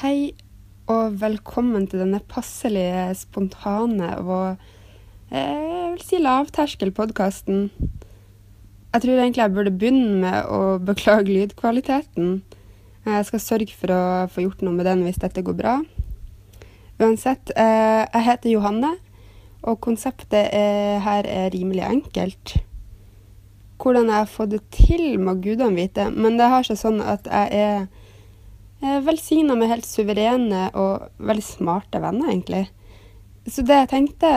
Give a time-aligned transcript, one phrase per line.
[0.00, 0.32] Hei
[0.88, 4.62] og velkommen til denne passelige, spontane og
[5.28, 7.66] eh, jeg vil si lavterskel-podkasten.
[8.94, 12.32] Jeg tror egentlig jeg burde begynne med å beklage lydkvaliteten.
[13.10, 14.00] Jeg skal sørge for å
[14.32, 15.76] få gjort noe med den hvis dette går bra.
[16.96, 18.96] Uansett, eh, jeg heter Johanne,
[19.68, 22.56] og konseptet er, her er rimelig enkelt.
[23.76, 27.28] Hvordan jeg har fått det til, må gudene vite, men det har seg sånn at
[27.28, 27.90] jeg er
[28.80, 32.66] velsigna med helt suverene og veldig smarte venner, egentlig.
[33.46, 34.30] Så det jeg tenkte,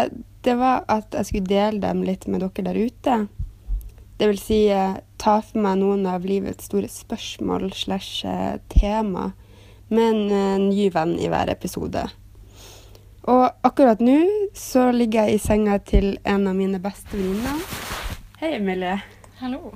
[0.44, 3.18] det var at jeg skulle dele dem litt med dere der ute.
[4.18, 9.32] Det vil si eh, ta for meg noen av livets store spørsmål slash eh, tema
[9.90, 12.06] med en eh, ny venn i hver episode.
[13.23, 14.20] Og akkurat nå
[14.58, 17.64] så ligger jeg i senga til en av mine beste venninner.
[18.42, 18.98] Hei, Emilie.
[19.40, 19.73] Hallo.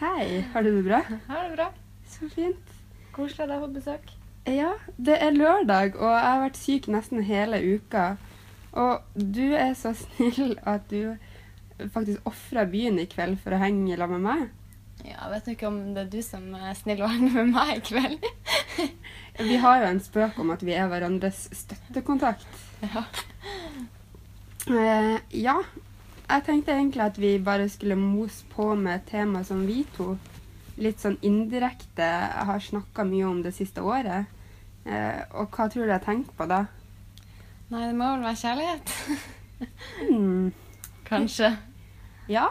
[0.00, 1.02] Hei, har du det bra?
[1.28, 1.72] Har det bra.
[2.10, 2.73] Så fint.
[3.14, 4.12] Koselig jeg har fått besøk.
[4.50, 8.16] Ja, det er lørdag, og jeg har vært syk nesten hele uka.
[8.74, 11.14] Og du er så snill at du
[11.94, 14.44] faktisk ofra byen i kveld for å henge sammen med meg.
[15.04, 17.72] Ja, jeg vet ikke om det er du som er snill å henge med meg
[17.76, 18.28] i kveld.
[19.48, 22.46] Vi har jo en spøk om at vi er hverandres støttekontakt.
[22.94, 23.02] ja.
[24.68, 25.56] Uh, ja,
[26.28, 30.14] jeg tenkte egentlig at vi bare skulle mose på med et tema som vi to
[30.80, 32.06] litt sånn indirekte
[32.48, 34.30] har snakka mye om det siste året.
[34.84, 36.64] Eh, og hva tror du jeg tenker på da?
[37.70, 38.94] Nei, det må vel være kjærlighet.
[40.10, 40.52] mm.
[41.10, 41.54] Kanskje.
[42.28, 42.48] Ja,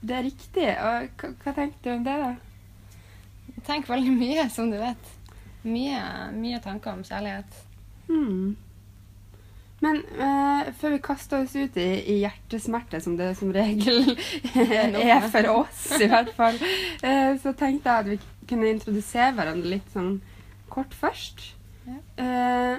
[0.00, 0.68] det er riktig.
[0.72, 2.98] Og hva, tenker du om det, da?
[3.54, 5.12] Jeg tenker veldig mye, som du vet.
[5.66, 6.00] Mye,
[6.34, 7.62] mye tanker om kjærlighet.
[8.08, 8.56] Hmm.
[9.84, 14.16] Men uh, før vi kaster oss ut i, i hjertesmerte, som det som regel
[14.58, 16.58] er for oss, i hvert fall,
[17.04, 20.16] uh, så tenkte jeg at vi kunne introdusere hverandre litt sånn
[20.72, 21.52] kort først.
[21.88, 21.98] Ja.
[22.24, 22.78] Eh,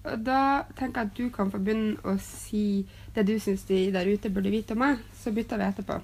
[0.00, 0.42] og da
[0.78, 4.32] tenker jeg at du kan få begynne å si det du syns de der ute
[4.32, 5.98] burde vite om meg, så bytter vi etterpå.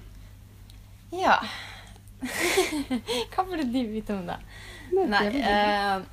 [1.17, 1.39] Ja.
[3.33, 4.37] Hva burde de vite om da?
[4.87, 6.05] Nei, eh,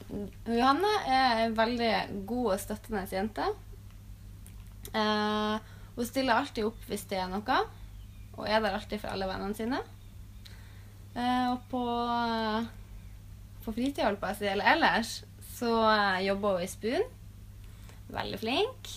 [0.48, 1.92] Johanne er en veldig
[2.28, 3.52] god og støttende jente.
[4.92, 7.58] Eh, hun stiller alltid opp hvis det er noe,
[8.34, 9.80] og er der alltid for alle vennene sine.
[11.14, 11.84] Eh, og på,
[13.64, 15.20] på fritida, holdt på å si, eller ellers,
[15.54, 17.06] så eh, jobber hun i Spoon.
[18.14, 18.90] Veldig flink.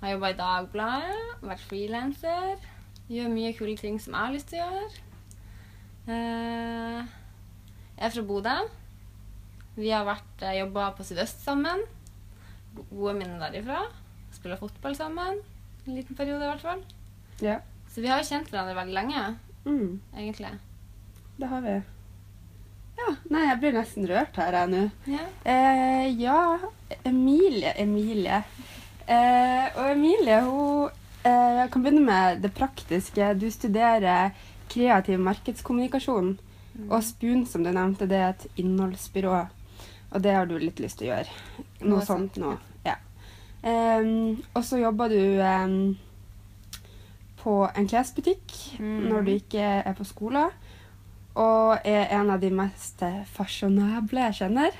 [0.00, 2.66] Har jobba i Dagbladet, vært frilanser.
[3.08, 5.04] Gjør mye kule ting som jeg har lyst til å gjøre.
[6.08, 7.14] Eh,
[7.98, 8.58] jeg er fra Bodø.
[9.78, 11.84] Vi har vært eh, jobba på Sydøst sammen.
[12.78, 13.82] Gode minner derifra.
[14.38, 15.40] Spiller fotball sammen.
[15.86, 16.82] En liten periode, i hvert fall.
[17.42, 17.58] Ja.
[17.90, 19.22] Så vi har jo kjent hverandre veldig lenge,
[19.66, 20.50] Mm, egentlig.
[21.38, 21.72] det har vi.
[22.98, 24.90] Ja, nei, jeg blir nesten rørt her, jeg nå.
[25.06, 25.26] Ja.
[25.44, 26.58] Eh, ja,
[27.06, 28.42] Emilie Emilie.
[29.06, 30.90] Eh, og Emilie, hun
[31.24, 33.34] eh, Jeg kan begynne med det praktiske.
[33.38, 34.30] Du studerer
[34.68, 36.38] kreativ markedskommunikasjon.
[36.90, 39.46] Og Spoon, som du nevnte, det er et innholdsbyrå.
[40.12, 41.28] Og det har du litt lyst til å gjøre.
[41.82, 42.52] Noe Noe sånt, nå.
[42.52, 42.67] Ja.
[43.62, 45.96] Em, og så jobber du um,
[47.42, 49.08] på en klesbutikk mm.
[49.10, 50.50] når du ikke er på skolen.
[51.38, 53.02] Og er en av de mest
[53.34, 54.78] fasjonable jeg kjenner.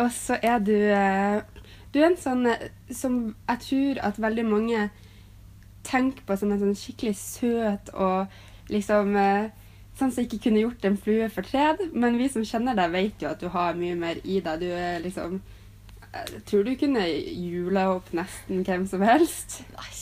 [0.00, 1.40] Og så er du uh,
[1.94, 4.88] Du er en sånn eh, som jeg tror at veldig mange
[5.86, 9.52] tenker på som en sånn skikkelig søt og liksom uh,
[9.94, 11.78] Sånn som ikke kunne gjort en flue fortred.
[11.94, 14.64] Men vi som kjenner deg, vet jo at du har mye mer i deg.
[14.64, 15.36] Du er liksom
[16.14, 19.62] Jeg tror du kunne jula opp nesten hvem som helst.
[19.74, 19.92] Nei.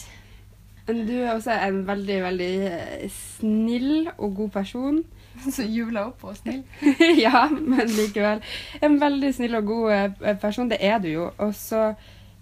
[0.86, 5.02] Men du er også en veldig, veldig eh, snill og god person.
[5.54, 6.62] Så jula opp og snill.
[7.24, 8.42] ja, men likevel.
[8.82, 10.70] En veldig snill og god eh, person.
[10.70, 11.30] Det er du jo.
[11.38, 11.92] Og så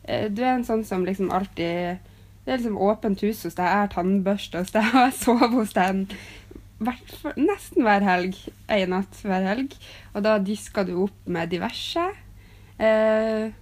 [0.05, 2.01] eh, Du er en sånn som liksom alltid
[2.45, 3.69] Det er liksom åpent hus hos deg.
[3.69, 6.07] Jeg har tannbørste hos deg, og jeg sover hos deg
[7.37, 8.39] nesten hver helg.
[8.73, 9.77] En natt hver helg.
[10.15, 12.07] Og da disker du opp med diverse.
[12.81, 13.53] Eh,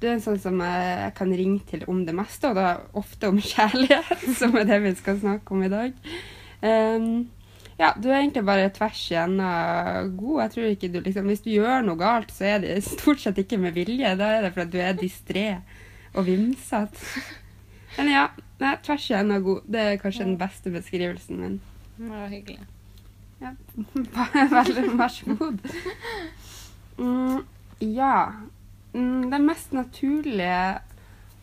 [0.00, 2.66] du er en sånn som jeg kan ringe til om det meste, og da
[2.98, 5.96] ofte om kjærlighet, som er det vi skal snakke om i dag.
[6.60, 7.08] Um,
[7.76, 10.36] ja, du er egentlig bare tvers igjennom god.
[10.42, 13.40] Jeg tror ikke du liksom Hvis du gjør noe galt, så er det stort sett
[13.42, 14.14] ikke med vilje.
[14.16, 15.46] Da er det fordi du er distré
[16.16, 17.26] og vimsete.
[17.98, 18.24] Men ja,
[18.62, 19.68] nei, tvers igjennom god.
[19.68, 21.60] Det er kanskje den beste beskrivelsen min.
[21.98, 22.64] Det var hyggelig.
[23.44, 23.52] Ja,
[24.52, 25.60] vær så god.
[26.96, 27.44] Mm,
[27.80, 28.16] ja.
[28.96, 30.60] Mm, det mest naturlige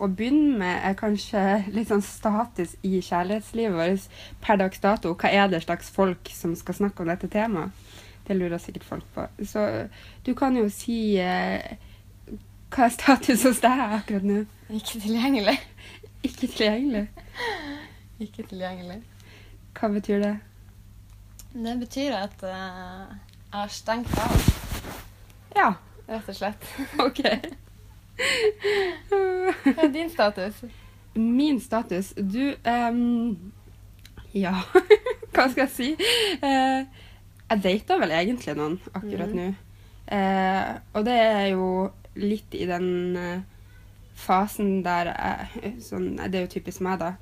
[0.01, 1.41] å begynne med er kanskje
[1.73, 5.13] litt sånn status i kjærlighetslivet vårt per dags dato.
[5.13, 7.71] Hva er det slags folk som skal snakke om dette temaet?
[8.25, 9.27] Det lurer sikkert folk på.
[9.45, 9.63] Så
[10.25, 11.75] du kan jo si eh,
[12.71, 14.38] Hva er status hos deg akkurat nå?
[14.71, 15.57] Ikke tilgjengelig.
[16.23, 17.03] Ikke tilgjengelig.
[18.23, 19.01] Ikke tilgjengelig.
[19.77, 20.33] Hva betyr det?
[21.53, 23.11] Det betyr at uh,
[23.51, 24.47] jeg har stengt av,
[25.53, 25.67] Ja,
[26.07, 26.69] rett og slett.
[27.05, 27.21] OK.
[29.63, 30.63] Hva er din status?
[31.13, 33.53] Min status Du um,
[34.33, 34.53] Ja,
[35.33, 35.89] hva skal jeg si?
[36.41, 36.85] Uh,
[37.53, 39.39] jeg dater vel egentlig noen akkurat mm.
[39.39, 39.50] nå.
[40.09, 41.67] Uh, og det er jo
[42.17, 43.44] litt i den uh,
[44.17, 47.13] fasen der jeg sånn, Det er jo typisk meg, da.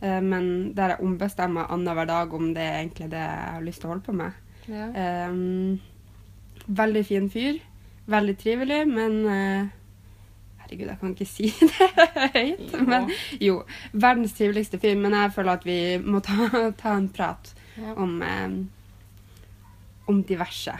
[0.00, 3.90] Men der jeg ombestemmer annenhver dag om det er egentlig det jeg har lyst til
[3.90, 4.38] å holde på med.
[4.70, 4.86] Ja.
[5.28, 5.76] Um,
[6.66, 7.60] veldig fin fyr.
[8.10, 9.68] Veldig trivelig, men eh,
[10.64, 12.72] Herregud, jeg kan ikke si det høyt.
[12.74, 12.84] Jo.
[12.86, 13.08] Men
[13.42, 13.56] jo,
[13.92, 14.96] verdens triveligste fyr.
[14.98, 16.48] Men jeg føler at vi må ta,
[16.82, 17.94] ta en prat Ja.
[18.02, 18.50] om, eh,
[20.10, 20.74] om diverse.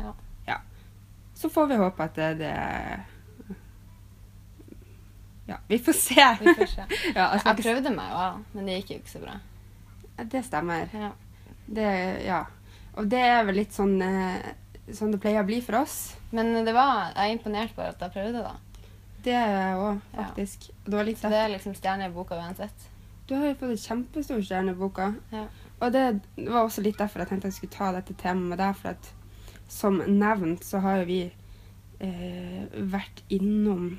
[0.00, 0.12] Ja.
[0.48, 0.56] Ja.
[1.36, 2.54] Så får vi håpe at det, det
[5.46, 6.36] Ja, vi får se.
[6.40, 6.84] Vi får se.
[7.14, 9.36] ja, jeg Jeg prøvde meg jo, men det gikk jo ikke så bra.
[10.32, 10.88] det stemmer.
[10.94, 11.10] Ja.
[11.66, 11.88] Det,
[12.26, 12.42] ja.
[12.96, 14.52] Og det er vel litt sånn, eh,
[14.90, 16.14] sånn det pleier å bli for oss.
[16.34, 18.54] Men det var, jeg er imponert over at jeg prøvde, da.
[19.22, 20.22] Det er jeg òg, Ja.
[20.24, 20.70] faktisk.
[20.84, 22.88] Det var litt det er liksom stjerne i boka uansett.
[23.28, 25.12] Du har jo fått en kjempestor stjerne i boka.
[25.30, 25.44] Ja.
[25.80, 26.02] Og det
[26.48, 28.74] var også litt derfor jeg tenkte jeg skulle ta dette temaet med deg.
[28.80, 29.12] For at
[29.70, 31.20] som nevnt så har jo vi
[32.00, 33.98] eh, vært innom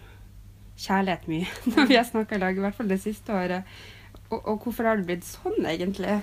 [0.83, 2.57] kjærlighet mye når vi har snakka i lag.
[2.57, 3.63] I hvert fall det siste året.
[4.29, 6.19] Og, og hvorfor har det blitt sånn, egentlig?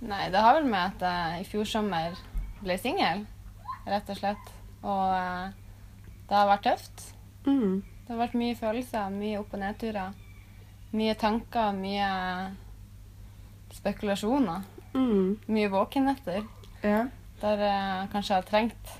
[0.00, 2.16] Nei, det har vel med at jeg i fjor sommer
[2.62, 3.24] ble singel,
[3.90, 4.50] rett og slett.
[4.82, 5.50] Og eh,
[6.28, 7.04] det har vært tøft.
[7.46, 7.80] Mm.
[7.82, 10.16] Det har vært mye følelser, mye opp- og nedturer.
[10.96, 12.10] Mye tanker, mye
[13.76, 14.64] spekulasjoner.
[14.94, 15.36] Mm.
[15.46, 16.44] Mye våkenetter.
[16.82, 17.02] Ja.
[17.42, 18.94] Der jeg kanskje har trengt,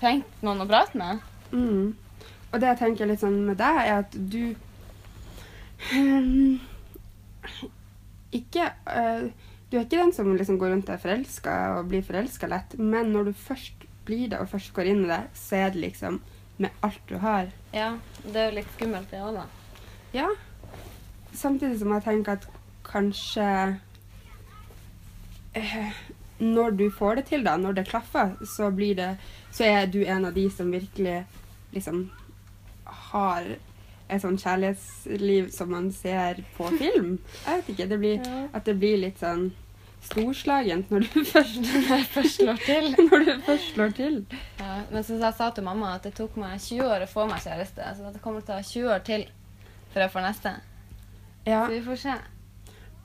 [0.00, 1.24] trengt noen å prate med.
[1.52, 1.94] Mm.
[2.52, 4.54] Og det jeg tenker litt sånn med deg, er at du
[5.90, 6.60] Ehm,
[8.32, 9.26] Ikke uh,
[9.70, 12.76] Du er ikke den som liksom går rundt og er forelska og blir forelska lett,
[12.78, 15.80] men når du først blir det og først går inn i det, så er det
[15.84, 16.20] liksom
[16.62, 17.50] med alt du har.
[17.72, 19.46] Ja, det er jo litt skummelt det òg, da.
[20.14, 20.28] Ja.
[21.32, 22.48] Samtidig som jeg tenker at
[22.84, 23.46] kanskje
[25.54, 25.92] eh,
[26.38, 29.10] Når du får det til, da, når det klaffer, så blir det
[29.50, 31.22] Så er du en av de som virkelig
[31.72, 32.10] liksom
[33.12, 33.46] har
[34.12, 37.14] et sånn kjærlighetsliv som man ser på film.
[37.46, 37.86] Jeg vet ikke.
[37.88, 38.40] Det blir, Ja.
[38.52, 39.52] At det blir litt sånn
[40.02, 41.68] storslagent når du først,
[42.14, 42.88] Først slår til.
[43.10, 44.18] når du først slår til.
[44.58, 47.26] Ja, men som jeg sa til mamma, at det tok meg 20 år å få
[47.30, 47.86] meg kjæreste.
[47.96, 49.26] Så det kommer til å ta 20 år til
[49.92, 50.54] før jeg får neste.
[51.46, 52.18] Ja, Så vi får se.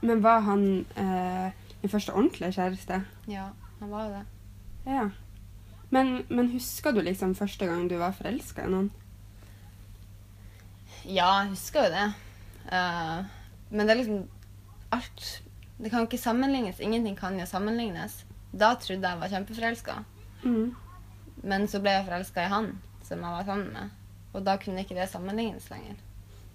[0.02, 1.48] Men var han eh,
[1.82, 3.02] din første ordentlige kjæreste?
[3.28, 3.48] Ja,
[3.80, 4.26] han var jo det.
[4.88, 5.08] Ja.
[5.90, 8.92] Men, men husker du liksom første gang du var forelska i noen?
[11.08, 12.08] Ja, jeg husker jo det.
[12.68, 13.24] Uh,
[13.72, 14.24] men det er liksom
[14.92, 15.28] alt
[15.78, 16.80] Det kan ikke sammenlignes.
[16.82, 18.24] Ingenting kan jo sammenlignes.
[18.52, 20.04] Da trodde jeg var kjempeforelska,
[20.44, 20.76] Mm.
[21.44, 22.68] men så ble jeg forelska i han
[23.04, 23.90] som jeg var sammen med.
[24.34, 25.96] Og da kunne ikke det sammenlignes lenger.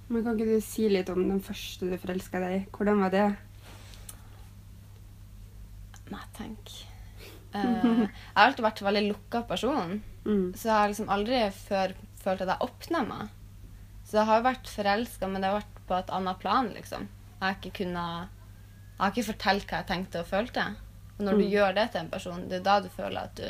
[0.09, 2.65] Men kan ikke du si litt om den første du forelska deg i?
[2.75, 3.37] Hvordan var det?
[6.13, 6.73] Nei, tenk.
[7.55, 9.95] Uh, jeg har alltid vært en veldig lukka person.
[10.25, 10.53] Mm.
[10.57, 13.33] Så jeg har liksom aldri før følt at jeg åpna meg.
[14.05, 17.09] Så jeg har vært forelska, men det har vært på et annet plan, liksom.
[17.39, 18.39] Jeg har ikke kunnet
[18.93, 20.65] Jeg har ikke fortalt hva jeg tenkte og følte.
[21.19, 21.51] Og når du Mm.
[21.53, 23.43] gjør det til en person, det er da du føler at du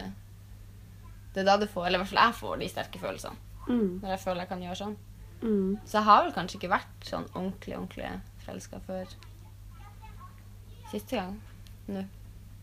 [1.35, 3.37] Det er da du får Eller i hvert fall jeg får de sterke følelsene.
[3.69, 4.01] Mm.
[4.03, 4.97] Når jeg føler jeg kan gjøre sånn.
[5.43, 5.79] Mm.
[5.87, 9.07] Så jeg har vel kanskje ikke vært sånn ordentlig, ordentlig forelska før
[10.91, 11.41] siste gang.
[11.89, 12.05] Nå.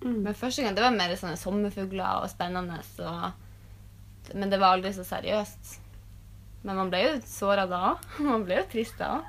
[0.03, 0.21] Mm.
[0.23, 2.77] Men første gang det var mer sånne sommerfugler og spennende.
[2.99, 5.79] Og, men det var aldri så seriøst.
[6.63, 8.05] Men man ble jo såra da òg.
[8.29, 9.25] Man ble jo trist da òg.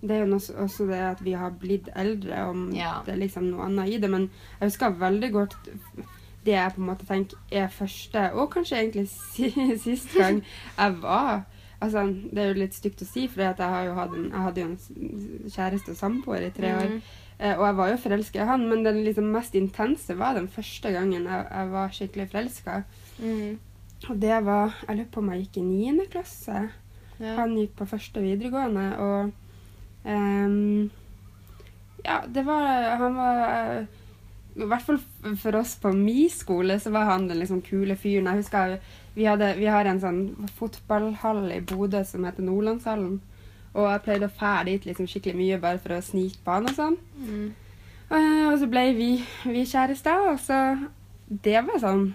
[0.00, 0.08] Mm.
[0.08, 3.02] Det er jo også det at vi har blitt eldre, om Ja.
[3.06, 4.10] det er liksom noe annet i det.
[4.10, 4.30] Men
[4.60, 5.56] jeg husker veldig godt
[6.44, 10.42] det jeg på en måte tenker er første, og kanskje egentlig si, sist gang
[10.78, 11.44] jeg var
[11.80, 15.94] Altså, det er jo litt stygt å si, for jeg, jeg hadde jo en kjæreste
[15.94, 16.90] og samboer i tre år.
[16.90, 17.00] Mhm.
[17.40, 20.48] Eh, og jeg var jo forelska i han, men den liksom mest intense var den
[20.52, 22.82] første gangen jeg, jeg var skikkelig forelska.
[23.18, 23.58] Mm.
[24.10, 26.66] Og det var Jeg lurer på om jeg gikk i niende klasse.
[27.18, 27.34] Ja.
[27.38, 29.32] Han gikk på første videregående, og
[30.04, 30.90] ehm,
[32.04, 33.86] Ja, det var Han var
[34.56, 34.98] I hvert fall
[35.36, 38.26] for oss på min skole så var han den liksom kule fyren.
[38.26, 38.78] Jeg husker
[39.14, 43.20] vi, hadde, vi har en sånn fotballhall i Bodø som heter Nordlandshallen.
[43.74, 46.66] Og jeg pleide å fære dit liksom skikkelig mye bare for å snike på han
[46.66, 46.96] og sånn.
[47.18, 47.52] Mm.
[48.10, 49.10] Eh, Og så ble vi,
[49.46, 50.88] vi kjærester, og så
[51.30, 52.08] Det var sånn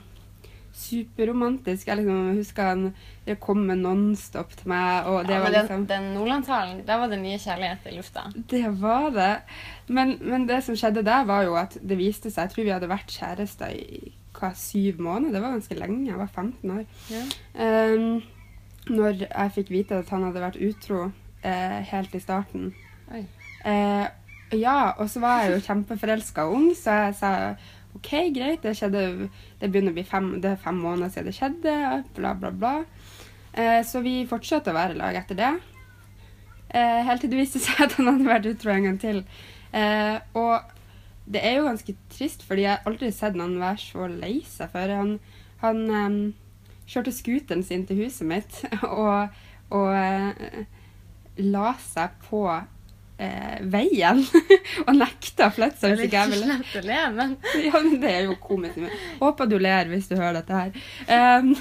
[0.75, 1.87] superromantisk.
[1.87, 2.83] Jeg liksom husker han
[3.25, 6.83] det kom med Nonstop til meg, og det ja, var men liksom den, den Nordlandstalen,
[6.87, 8.25] der var det mye kjærlighet i lufta.
[8.51, 9.31] Det var det.
[9.87, 12.75] Men, men det som skjedde der, var jo at det viste seg Jeg tror vi
[12.75, 15.33] hadde vært kjærester i hva, syv måneder.
[15.33, 16.09] Det var ganske lenge.
[16.09, 16.85] Jeg var 15 år.
[17.09, 17.23] Ja.
[17.95, 18.21] Um,
[18.89, 21.07] når jeg fikk vite at han hadde vært utro
[21.41, 22.69] eh, helt i starten.
[23.13, 23.23] Oi.
[23.65, 24.05] Eh,
[24.53, 27.31] ja, og så var jeg jo kjempeforelska og ung, så jeg sa
[27.95, 31.37] OK, greit, det skjedde Det begynner å bli fem, det er fem måneder siden det
[31.37, 31.75] skjedde,
[32.17, 32.75] bla, bla, bla.
[33.55, 35.53] Eh, så vi fortsatte å være i lag etter det.
[36.75, 39.21] Eh, helt til det viste seg at han hadde vært utro en gang til.
[39.75, 40.73] Eh, og
[41.25, 44.73] det er jo ganske trist, fordi jeg har aldri sett noen være så lei seg
[44.73, 44.95] før.
[44.99, 45.13] Han,
[45.63, 46.17] han em,
[46.89, 49.33] kjørte scooteren sin til huset mitt og,
[49.73, 50.65] og eh,
[51.41, 52.45] la seg på
[53.17, 54.21] eh, veien
[54.87, 56.57] og nekta Fletcher hvis ikke jeg ville.
[56.59, 57.35] slett å le, men
[57.67, 58.79] Ja, men det er jo komisk.
[59.21, 60.81] Håper du ler hvis du hører dette her.
[61.39, 61.53] Um,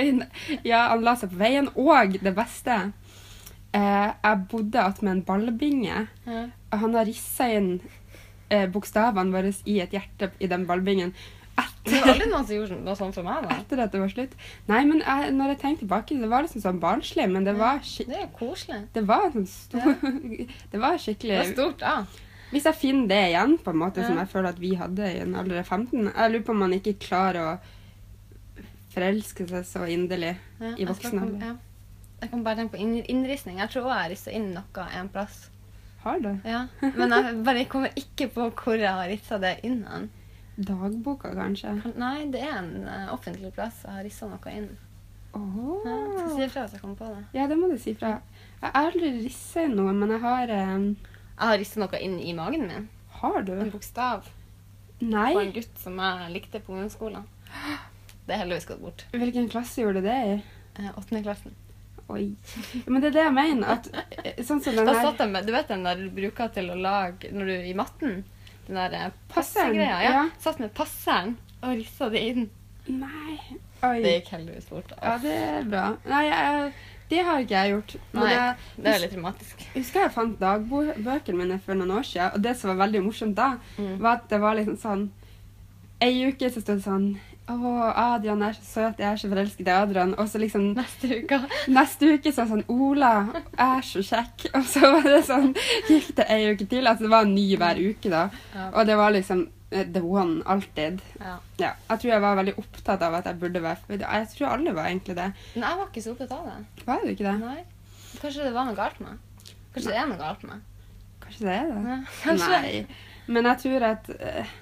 [0.70, 2.76] ja, han la seg på veien, og det beste
[3.72, 6.06] eh, Jeg bodde attmed en ballbinge.
[6.26, 6.46] ja.
[6.70, 7.80] Han har rissa inn
[8.48, 11.10] eh, bokstavene våre i et hjerte i den ballbingen
[11.84, 13.54] Det var aldri noen som gjorde noe sånt for meg, da.
[13.56, 14.34] etter at det var slutt.
[14.68, 17.78] Nei, men jeg, når jeg tenker tilbake, det var liksom sånn barnslig, men det var,
[17.80, 18.80] skik Det er jo koselig.
[18.92, 19.94] det var sånn stor
[20.72, 21.94] Det var Det skikkelig var stort, da.
[22.50, 24.24] Hvis jeg finner det igjen, på en måte som Ja.
[24.24, 26.72] jeg føler at vi hadde i en alder av 15 Jeg lurer på om man
[26.76, 27.58] ikke klarer å
[28.94, 31.46] forelske seg så inderlig Ja, i jeg skal voksen komme- alder.
[31.46, 31.56] ja.
[32.20, 33.56] Jeg kan bare tenke på inn- innristning.
[33.58, 35.48] Jeg tror også jeg har rissa inn noe en plass.
[36.02, 36.38] Har du?
[36.44, 36.66] Ja.
[36.82, 39.84] Men jeg bare kommer ikke på hvor jeg har rissa det inn.
[39.88, 40.10] hen.
[40.60, 41.72] Dagboka, kanskje?
[41.96, 43.80] Nei, det er en uh, offentlig plass.
[43.86, 44.70] Jeg har rissa noe inn.
[45.32, 45.78] Oh.
[45.86, 47.22] Ja, jeg skal si ifra hvis jeg kommer på det.
[47.38, 48.16] Ja, det må du si fra.
[48.60, 50.90] Jeg har aldri risset inn noe, men jeg har um...
[51.40, 52.88] Jeg har rissa noe inn i magen min.
[53.20, 53.54] Har du?
[53.56, 54.28] En bokstav
[55.00, 55.30] Nei?
[55.32, 57.24] på en gutt som jeg likte på ungdomsskolen.
[58.26, 59.06] Det er heldigvis gått bort.
[59.16, 60.34] Hvilken klasse gjorde du det i?
[60.76, 61.56] Eh, Åttende klassen.
[62.10, 62.34] Oi.
[62.86, 63.78] Men det er det jeg mener.
[63.78, 63.88] At,
[64.24, 66.70] eh, sånn som den her satt jeg med, Du vet den der du bruker til
[66.72, 68.20] å lage når du i matten?
[68.70, 69.98] Den der eh, passegreia?
[70.04, 70.10] Ja.
[70.14, 70.22] ja.
[70.38, 72.44] Satt med passeren og rissa det inn.
[72.86, 73.34] Nei.
[73.82, 73.96] Oi.
[74.04, 74.92] Det gikk heldigvis bort.
[75.02, 75.82] Ja, det er bra.
[76.06, 76.72] Nei, jeg,
[77.10, 77.94] det har ikke jeg gjort.
[78.12, 79.64] Men Nei, jeg, det er litt dramatisk.
[79.66, 83.02] Jeg husker jeg fant dagbøkene mine for noen år siden, og det som var veldig
[83.08, 83.50] morsomt da,
[83.80, 83.96] Mm.
[84.04, 85.08] var at det var liksom sånn
[86.00, 87.08] Ei uke så stod det sånn
[87.50, 87.70] Å,
[88.14, 90.12] Adrian er så søt, jeg er så forelsket i Adrian.
[90.20, 91.40] Og så liksom Neste uke.
[91.78, 93.12] neste uke så var sånn Ola
[93.60, 94.46] er så kjekk.
[94.54, 95.50] Og så var det sånn
[95.88, 96.86] Gikk det ei uke til?
[96.86, 98.28] Altså det var en ny hver uke, da.
[98.54, 98.68] Ja.
[98.70, 101.02] Og det var liksom eh, the one alltid.
[101.18, 101.36] Ja.
[101.62, 101.74] Ja.
[101.90, 104.90] Jeg tror jeg var veldig opptatt av at jeg burde være Jeg tror alle var
[104.92, 105.28] egentlig det.
[105.56, 106.86] Men jeg var ikke så opptatt av det.
[106.86, 107.36] Var du ikke det?
[107.42, 107.60] Nei.
[108.20, 109.54] Kanskje det var noe galt med meg.
[109.74, 110.66] Kanskje det er noe galt med meg.
[111.24, 112.00] Kanskje det er det?
[112.26, 112.34] Ja.
[112.40, 113.06] Nei.
[113.30, 114.58] Men jeg tror at eh,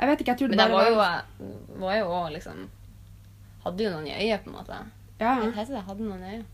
[0.00, 1.50] Jeg vet ikke, jeg tror det Men jeg bare var jo,
[1.84, 2.64] var jo også liksom
[3.64, 4.78] Hadde jo noen i øyet, på en måte.
[5.20, 5.34] Ja.
[5.40, 5.82] Hva heter det?
[5.86, 6.44] Hadde noen i øyet.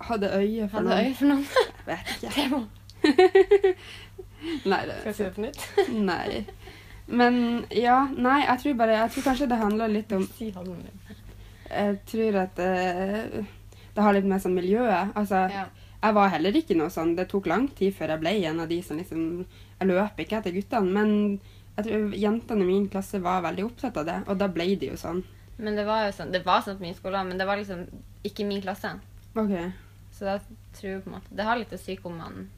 [0.00, 1.06] Hadde øye for Hadde noen.
[1.06, 1.46] øye for noen.
[1.88, 2.30] Vet ikke.
[2.36, 2.60] Det må
[4.70, 5.64] Nei, det Skal jeg si det på nytt?
[6.10, 6.44] Nei.
[7.10, 7.36] Men
[7.74, 11.16] ja, nei, jeg tror bare Jeg tror kanskje det handler litt om Si hadde noen.
[11.70, 13.44] Jeg tror at uh,
[13.94, 15.10] det har litt med sånn miljøet.
[15.18, 15.64] Altså, Ja.
[16.02, 18.70] jeg var heller ikke noe sånn Det tok lang tid før jeg ble en av
[18.70, 19.24] de som liksom
[19.80, 21.40] Jeg løp ikke etter guttene, men
[21.80, 24.92] jeg tror jentene i min klasse var veldig opptatt av det, og da ble det
[24.92, 25.22] jo sånn.
[25.60, 27.84] Men det var jo sånn Det var sånn på min skole, men det var liksom
[28.24, 28.94] ikke min klasse.
[29.36, 29.52] OK.
[30.16, 30.38] Så da
[30.76, 32.48] tror jeg på en måte Det har litt å si hvor man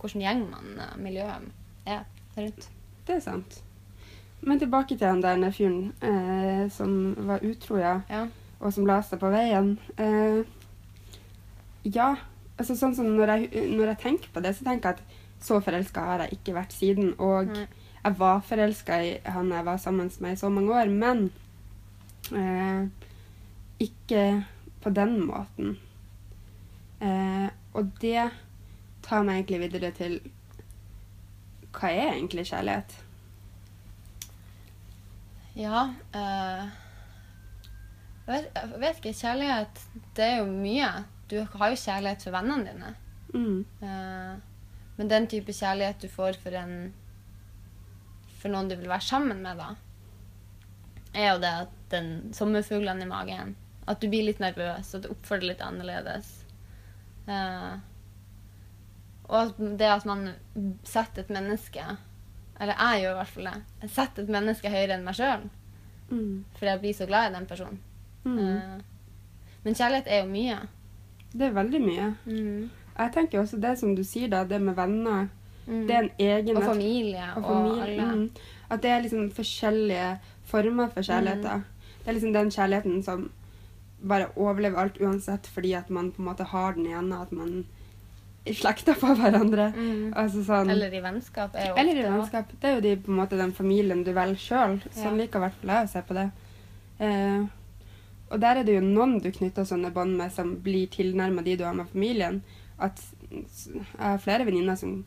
[0.00, 1.46] hvordan gjeng man eh, miljøet
[1.88, 2.04] er
[2.36, 2.68] rundt.
[3.06, 3.60] Det er sant.
[4.44, 8.00] Men tilbake til den der fyren eh, som var utro, ja.
[8.10, 8.26] Ja.
[8.60, 9.78] og som la seg på veien.
[9.96, 10.44] Eh,
[11.88, 12.12] ja,
[12.56, 15.60] altså sånn som når jeg, når jeg tenker på det, så tenker jeg at så
[15.64, 17.14] forelska har jeg ikke vært siden.
[17.18, 17.66] Og Nei.
[18.06, 21.24] Jeg var forelska i han jeg var sammen med i så mange år, men
[22.30, 22.86] eh,
[23.82, 24.44] ikke
[24.82, 25.72] på den måten.
[27.02, 28.28] Eh, og det
[29.02, 30.20] tar meg egentlig videre til
[31.76, 32.94] hva er egentlig kjærlighet?
[35.56, 35.82] Ja
[36.14, 36.70] eh,
[38.26, 39.16] jeg, vet, jeg vet ikke.
[39.18, 39.82] Kjærlighet,
[40.16, 40.92] det er jo mye.
[41.30, 42.94] Du har jo kjærlighet for vennene dine.
[43.34, 43.60] Mm.
[43.82, 44.38] Eh,
[44.96, 46.94] men den type kjærlighet du får for en
[48.36, 49.74] For noen du vil være sammen med, da,
[51.16, 53.54] er jo det at den sommerfuglene i magen
[53.86, 56.32] At du blir litt nervøs, og du oppfører deg litt annerledes.
[57.26, 57.78] Uh,
[59.26, 60.28] og at det at man
[60.86, 61.82] setter et menneske
[62.60, 63.56] Eller jeg gjør i hvert fall det.
[63.82, 65.48] Jeg setter et menneske høyere enn meg sjøl.
[66.10, 66.44] Mm.
[66.54, 67.80] Fordi jeg blir så glad i den personen.
[68.24, 68.38] Mm.
[68.38, 68.78] Uh,
[69.66, 70.58] men kjærlighet er jo mye.
[71.32, 72.06] Det er veldig mye.
[72.96, 75.26] Jeg tenker også det som du sier da, det med venner.
[75.66, 75.86] Mm.
[75.86, 78.04] Det er en egen og familie og og, alle.
[78.14, 78.28] Mm.
[78.70, 81.62] At det er liksom forskjellige former for kjærligheter.
[81.62, 81.96] Mm.
[81.98, 83.30] Det er liksom den kjærligheten som
[84.08, 87.64] bare overlever alt uansett fordi at man på en måte har den ene, at man
[88.54, 89.72] slekta på hverandre.
[89.74, 90.12] Mm.
[90.14, 91.54] Altså sånn Eller i vennskap.
[91.54, 92.52] Er jo Eller i vennskap.
[92.60, 94.80] Det er jo de, på en måte den familien du velger sjøl.
[94.90, 95.22] Sånn Ja.
[95.22, 96.30] liker i hvert fall jeg å se på det.
[97.00, 97.46] Eh,
[98.30, 101.56] og der er det jo noen du knytter sånne bånd med som blir tilnærma de
[101.56, 102.42] du har med familien.
[102.78, 105.04] At Jeg har flere venninner som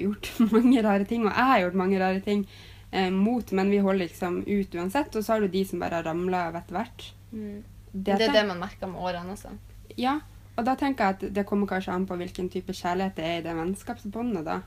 [0.00, 2.46] gjort mange rare ting, og jeg har gjort mange rare ting
[2.92, 5.16] eh, mot, men vi holder liksom ut uansett.
[5.16, 7.08] Og så har du de som bare har ramla av etter hvert.
[7.32, 7.62] Mm.
[7.92, 9.52] Det Det er det man merker med årene også.
[9.96, 10.18] Ja,
[10.56, 13.38] og da tenker jeg at det kommer kanskje an på hvilken type kjærlighet det er
[13.38, 14.60] i det vennskapsbåndet, da.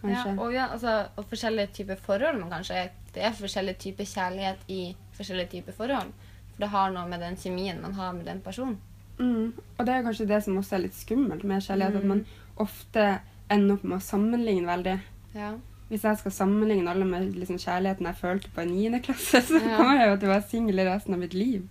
[0.00, 0.32] Kanskje.
[0.34, 4.64] Ja, og, ja, altså, og forskjellige typer forhold, men kanskje det er forskjellige typer kjærlighet
[4.68, 4.80] i
[5.14, 6.10] forskjellige typer forhold.
[6.52, 8.78] For det har noe med den kjemien man har med den personen.
[9.18, 9.52] Mm.
[9.78, 12.08] Og det er kanskje det som også er litt skummelt med kjærlighet, at Mm.
[12.08, 12.24] man
[12.56, 13.20] ofte
[13.52, 14.96] ender opp med å sammenligne veldig.
[15.34, 15.52] Ja.
[15.90, 19.00] Hvis jeg skal sammenligne alle med liksom kjærligheten jeg følte på i 9.
[19.04, 19.76] klasse, så Ja.
[19.76, 21.68] kommer jeg jo til å være singel i resten av mitt liv.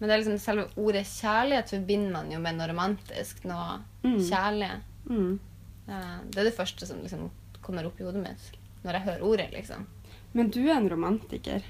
[0.00, 4.18] Men det er liksom selve ordet kjærlighet forbinder man jo med noe romantisk, noe Mm.
[4.18, 4.70] kjærlig.
[5.08, 5.38] Mm.
[5.86, 7.30] Det er det første som liksom
[7.62, 9.86] kommer opp i hodet mitt når jeg hører ordet, liksom.
[10.34, 11.62] Men du er en romantiker.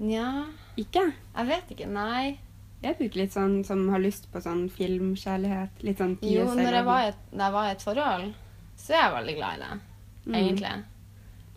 [0.00, 0.44] Nja,
[0.76, 1.12] Ikke?
[1.36, 1.88] jeg vet ikke.
[1.88, 2.38] Nei.
[2.82, 5.70] Er du ikke litt sånn som har lyst på sånn filmkjærlighet?
[5.82, 8.34] Litt sånn Jo, når jeg, var i et, når jeg var i et forhold,
[8.80, 9.80] så er jeg veldig glad i det,
[10.26, 10.34] Mm.
[10.36, 10.72] egentlig.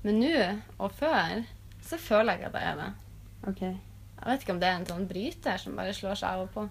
[0.03, 1.43] Men nå og før
[1.83, 2.93] så føler jeg ikke at jeg er det.
[3.47, 3.61] Ok.
[3.63, 6.51] Jeg vet ikke om det er en sånn bryter som bare slår seg av og
[6.53, 6.69] på.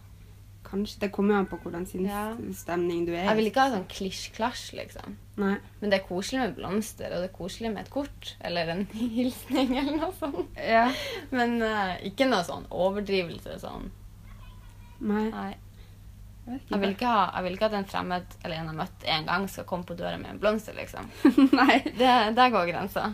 [0.64, 1.00] Kanskje.
[1.02, 2.34] Det kommer jo an på hvordan Ja.
[2.36, 5.16] sinnsstemning du er Jeg vil ikke ha sånn klisj-klasj, liksom.
[5.36, 5.56] Nei.
[5.80, 8.86] Men det er koselig med blomster, og det er koselig med et kort eller en
[8.92, 10.48] hilsning eller noe sånt.
[10.56, 10.86] Ja.
[11.30, 13.90] Men uh, ikke noe sånn overdrivelse sånn.
[15.00, 15.30] Nei.
[15.30, 15.56] Nei.
[16.46, 18.78] Jeg Jeg vil ikke, ha, jeg vil ikke at en fremmed eller en jeg har
[18.80, 21.06] møtt en gang, skal komme på døra med en blomster, liksom.
[21.60, 21.78] Nei.
[21.84, 23.12] Det, der går grensa.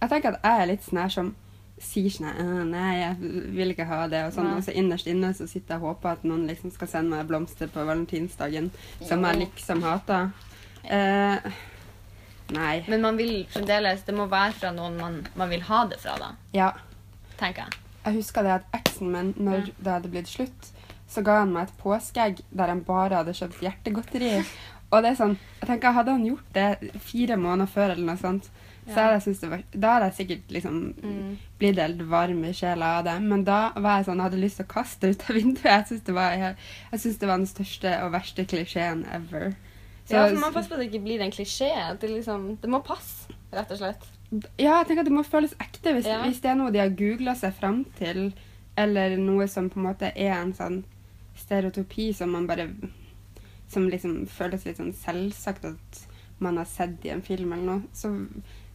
[0.00, 1.34] Jeg tenker at jeg er litt sånn her som
[1.82, 4.22] sier sånn «Øh, Nei, jeg vil ikke ha det.
[4.28, 6.88] Og sånn, og så innerst inne så sitter jeg og håper at noen liksom skal
[6.90, 8.70] sende meg blomster på valentinsdagen,
[9.02, 9.28] som Jo.
[9.32, 10.30] jeg liksom hater.
[10.84, 11.52] Eh,
[12.56, 12.74] nei.
[12.88, 16.16] Men man vil fremdeles Det må være fra noen man, man vil ha det fra,
[16.18, 16.32] da.
[16.56, 16.72] Ja.
[17.38, 17.78] Tenker jeg.
[18.04, 20.72] Jeg husker det at eksen min, når det hadde blitt slutt,
[21.12, 24.34] så ga han meg et påskeegg der han bare hadde kjøpt hjertegodteri.
[24.92, 28.20] Og det er sånn, jeg tenker, Hadde han gjort det fire måneder før, eller noe
[28.20, 28.48] sånt,
[28.88, 31.36] så hadde jeg det var, da hadde jeg sikkert liksom Mm.
[31.58, 33.14] blitt helt varm i sjela av det.
[33.22, 35.64] Men da var jeg sånn, jeg hadde lyst til å kaste det ut av vinduet.
[35.64, 36.56] Jeg syns det, var- jeg,
[36.92, 39.54] jeg synes det var den største og verste klisjeen ever.
[40.04, 41.70] Så- ja, så man passer på at det ikke blir en klisjé.
[42.00, 44.02] Det, liksom, det må passe, rett og slett.
[44.58, 46.22] Ja, jeg tenker at det må føles ekte hvis, Ja.
[46.24, 48.32] hvis det er noe de har googla seg fram til,
[48.76, 50.84] eller noe som på en måte er en sånn
[51.52, 52.70] stereotypi som man bare
[53.68, 56.00] Som liksom føles litt sånn selvsagt at
[56.42, 57.82] man har sett i en film eller noe.
[57.96, 58.10] Så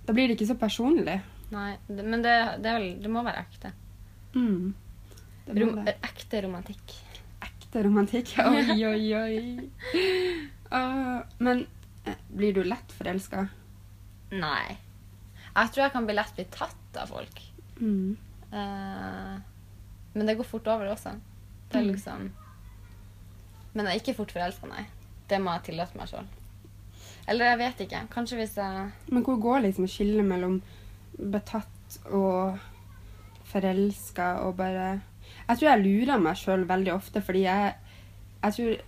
[0.08, 1.20] da blir det ikke så personlig.
[1.52, 3.74] Nei, det, Men det, det, vel, det må være ekte.
[4.34, 4.72] Mm.
[5.52, 6.96] Må Rom, ekte romantikk.
[7.44, 8.34] Ekte romantikk.
[8.48, 9.70] Oi, oi, oi.
[10.72, 11.66] uh, men
[12.08, 13.46] eh, blir du lett forelska?
[14.34, 14.78] Nei.
[15.52, 17.44] Jeg tror jeg kan bli lett bli tatt av folk.
[17.78, 18.18] Mm.
[18.50, 19.38] Uh,
[20.16, 21.18] men det går fort over også.
[21.70, 22.32] Det er Mm.
[23.78, 24.88] Men jeg er ikke fort forelska, nei.
[25.30, 26.26] Det må jeg tillate meg sjøl.
[27.30, 28.00] Eller jeg vet ikke.
[28.10, 30.62] Kanskje hvis jeg Men hvor går liksom skillet mellom
[31.18, 32.58] betatt og
[33.48, 35.02] forelska og bare
[35.48, 37.76] Jeg tror jeg lurer meg sjøl veldig ofte, fordi jeg
[38.44, 38.82] Jeg tror jeg,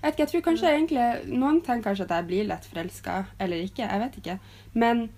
[0.00, 3.24] jeg vet ikke, jeg tror kanskje egentlig Noen tenker kanskje at jeg blir lett forelska,
[3.38, 3.86] eller ikke.
[3.86, 4.38] Jeg vet ikke.
[4.72, 5.10] Men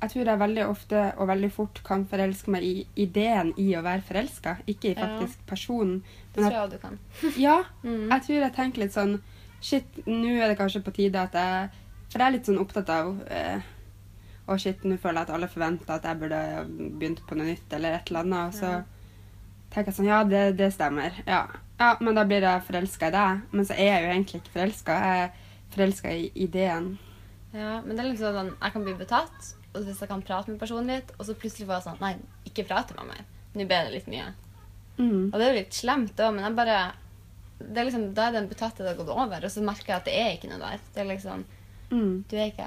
[0.00, 3.82] jeg tror jeg veldig ofte og veldig fort kan forelske meg i ideen i å
[3.84, 6.02] være forelska, ikke i faktisk personen.
[6.34, 6.98] Det tror jeg du kan.
[7.46, 8.08] Ja, Mm.
[8.10, 9.20] jeg tror jeg tenker litt sånn
[9.60, 11.68] Shit, nå er det kanskje på tide at jeg
[12.08, 13.60] For jeg er litt sånn opptatt av eh,
[14.48, 16.38] Å, shit, nå føler jeg at alle forventer at jeg burde
[16.96, 18.46] begynt på noe nytt eller et eller annet.
[18.48, 18.80] Og så Ja.
[19.70, 21.12] tenker jeg sånn Ja, det, det stemmer.
[21.28, 21.42] Ja.
[21.78, 23.42] ja, men da blir jeg forelska i deg.
[23.52, 24.96] Men så er jeg jo egentlig ikke forelska.
[25.04, 25.30] Jeg er
[25.76, 26.88] forelska i ideen.
[27.52, 30.50] Ja, men det er liksom sånn Jeg kan bli betatt, og hvis jeg kan prate
[30.50, 32.14] med personen litt, og så plutselig får jeg sånn Nei,
[32.48, 33.20] ikke prate med meg.
[33.54, 34.26] Nå ble det litt mye.
[34.98, 35.30] Mm.
[35.30, 36.80] Og det er jo litt slemt òg, men jeg bare
[37.60, 39.96] det er liksom, Da er den betatte det har gått over, og så merker jeg
[40.00, 40.84] at det er ikke noe der.
[40.94, 41.46] Det er liksom
[41.90, 42.22] Mm.
[42.30, 42.66] Du er ikke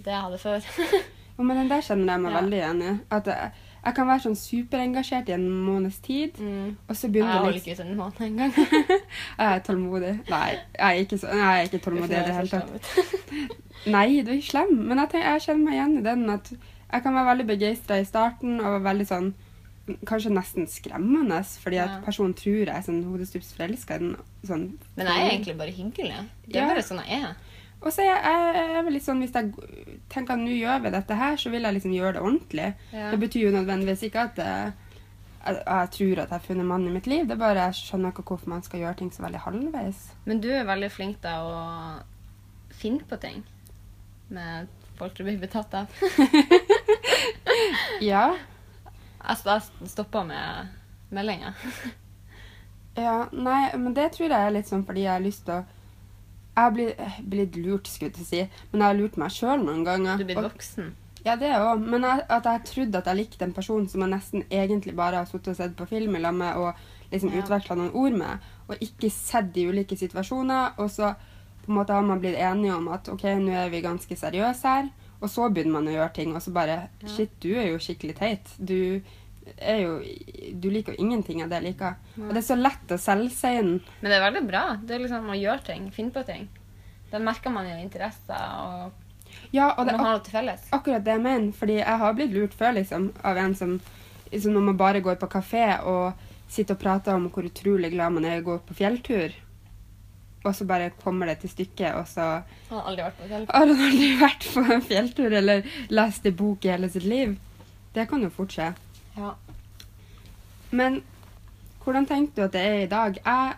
[0.00, 0.62] det jeg hadde før.
[1.36, 2.38] Jo, men den der kjenner jeg meg Ja.
[2.40, 2.92] veldig igjen i.
[3.12, 3.50] At jeg,
[3.82, 6.68] jeg kan være sånn superengasjert i en måneds tid, mm.
[6.86, 8.52] og så Jeg begynner det holder litt ikke ut en måned engang.
[9.40, 10.12] Jeg er tålmodig.
[10.30, 12.92] Nei, jeg er ikke, så, nei, jeg er ikke tålmodig i det hele tatt.
[13.96, 14.76] Nei, du er ikke slem.
[14.86, 17.98] Men jeg, tenker, jeg kjenner meg igjen i den at jeg kan være veldig begeistra
[17.98, 19.32] i starten og være veldig sånn
[20.06, 24.12] Kanskje nesten skremmende, fordi at personen tror jeg er sånn hodestups forelska i den.
[24.46, 26.20] Sånn, Men jeg er egentlig bare hyggelig.
[26.46, 26.68] Det er Ja.
[26.70, 27.32] bare sånn jeg er.
[27.82, 29.50] Og så er jeg, jeg er sånn hvis jeg
[30.12, 32.68] tenker at nå gjør vi dette her, så vil jeg liksom gjøre det ordentlig.
[32.94, 33.08] Ja.
[33.10, 34.72] Det betyr jo nødvendigvis ikke at jeg
[35.42, 37.24] jeg, jeg tror at jeg har funnet mannen i mitt liv.
[37.26, 40.04] Det er bare jeg skjønner ikke hvorfor man skal gjøre ting så veldig halvveis.
[40.28, 41.64] Men du er veldig flink til å
[42.78, 43.42] finne på ting
[44.32, 45.90] med folk du blir betatt av.
[48.02, 48.32] Ja.
[49.20, 50.72] Altså, jeg stoppa med
[51.14, 51.54] meldinger.
[52.96, 53.28] ja.
[53.32, 55.71] Nei, men det tror jeg er litt sånn fordi jeg har lyst til å
[56.56, 56.98] Jeg har blitt,
[57.32, 58.40] blitt lurt, skulle jeg si,
[58.72, 60.18] men jeg har lurt meg sjøl noen ganger.
[60.20, 60.90] Du blir voksen.
[61.24, 61.80] Ja, det òg.
[61.86, 65.16] Men jeg, at jeg trodde at jeg likte en person som jeg nesten egentlig bare
[65.22, 66.74] har sittet og sett på film i lag med og
[67.12, 67.40] liksom Ja.
[67.42, 68.38] utveksla noen ord med,
[68.68, 70.72] og ikke sett de ulike situasjoner.
[70.78, 71.14] Og så
[71.64, 74.62] på en måte har man blitt enige om at OK, nå er vi ganske seriøse
[74.68, 74.90] her.
[75.22, 77.08] Og så begynner man å gjøre ting, og så bare Ja.
[77.08, 78.48] Shit, du er jo skikkelig teit.
[78.58, 79.00] Du
[79.58, 79.92] er jo
[80.60, 81.94] Du liker jo ingenting av det jeg liker.
[82.16, 82.26] Nei.
[82.28, 83.70] Og det er så lett å selge seg inn.
[84.00, 84.64] Men det er veldig bra.
[84.82, 86.48] Det er liksom å gjøre ting, finne på ting.
[87.10, 88.92] Da merker man jo interesser, og,
[89.52, 90.66] Ja, og det man har noe til felles.
[90.72, 91.52] akkurat det jeg mener.
[91.52, 93.80] Fordi jeg har blitt lurt før, liksom, av en som,
[94.30, 96.12] liksom, når man bare går på kafé og
[96.48, 99.32] sitter og prater om hvor utrolig glad man er i å gå på fjelltur,
[100.44, 103.52] og så bare kommer det til stykket, og så Jeg har aldri vært på fjelltur?
[103.54, 107.36] har han aldri vært på en fjelltur eller lest en bok i hele sitt liv.
[107.94, 108.72] Det kan jo fort skje.
[109.16, 109.34] Ja.
[110.70, 111.02] Men
[111.84, 113.18] hvordan tenkte du at det er i dag?
[113.24, 113.54] Jeg,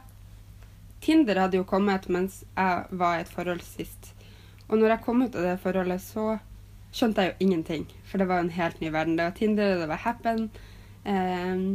[1.05, 4.13] Tinder hadde jo kommet mens jeg var i et forhold sist.
[4.69, 6.39] Og når jeg kom ut av det forholdet, så
[6.95, 7.89] skjønte jeg jo ingenting.
[8.09, 9.19] For det var en helt ny verden.
[9.19, 10.47] Det var Tinder, det var Happen.
[11.05, 11.67] Eh,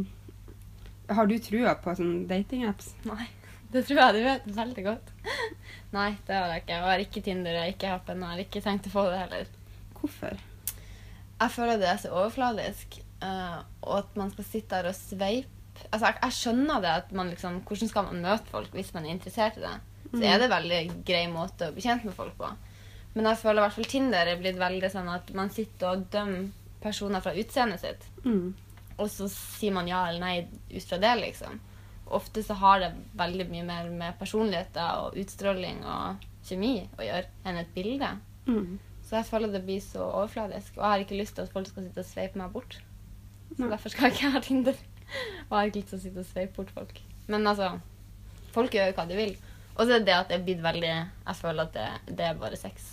[1.14, 2.94] har du trua på sånne datingapps?
[3.10, 3.28] Nei.
[3.70, 5.10] Det tror jeg du vet veldig godt.
[5.96, 6.72] Nei, det har jeg ikke.
[6.72, 9.04] Jeg har ikke Tinder, jeg har ikke Happen, og jeg har ikke tenkt å få
[9.06, 9.52] det heller.
[10.00, 10.40] Hvorfor?
[11.40, 15.48] Jeg føler det er så overfladisk, eh, og at man skal sitte der og sveipe
[15.94, 19.06] Altså, jeg, jeg skjønner det at man liksom Hvordan skal man møte folk hvis man
[19.06, 19.76] er interessert i det?
[20.10, 22.48] Så er det en veldig grei måte å bli kjent med folk på.
[23.14, 26.04] Men jeg føler i hvert fall Tinder er blitt veldig sånn at man sitter og
[26.12, 26.50] dømmer
[26.82, 28.54] personer fra utseendet sitt, Mm.
[28.98, 31.60] og så sier man ja eller nei ut fra det, liksom.
[32.18, 37.26] Ofte så har det veldig mye mer med personligheter og utstråling og kjemi å gjøre
[37.46, 38.10] enn et bilde.
[38.46, 38.78] Mm.
[39.06, 40.76] Så jeg føler det blir så overfladisk.
[40.76, 42.80] Og jeg har ikke lyst til at folk skal sitte og sveipe meg bort.
[43.50, 43.70] Så Nei.
[43.70, 44.82] derfor skal jeg ikke ha Tinder.
[45.50, 47.00] Og jeg har ikke lyst til å sitte og sveipe bort folk.
[47.30, 47.72] Men altså,
[48.54, 49.32] folk gjør jo hva de vil.
[49.76, 52.26] Og så er det det at det er blitt veldig Jeg føler at det, det
[52.26, 52.92] er bare sex.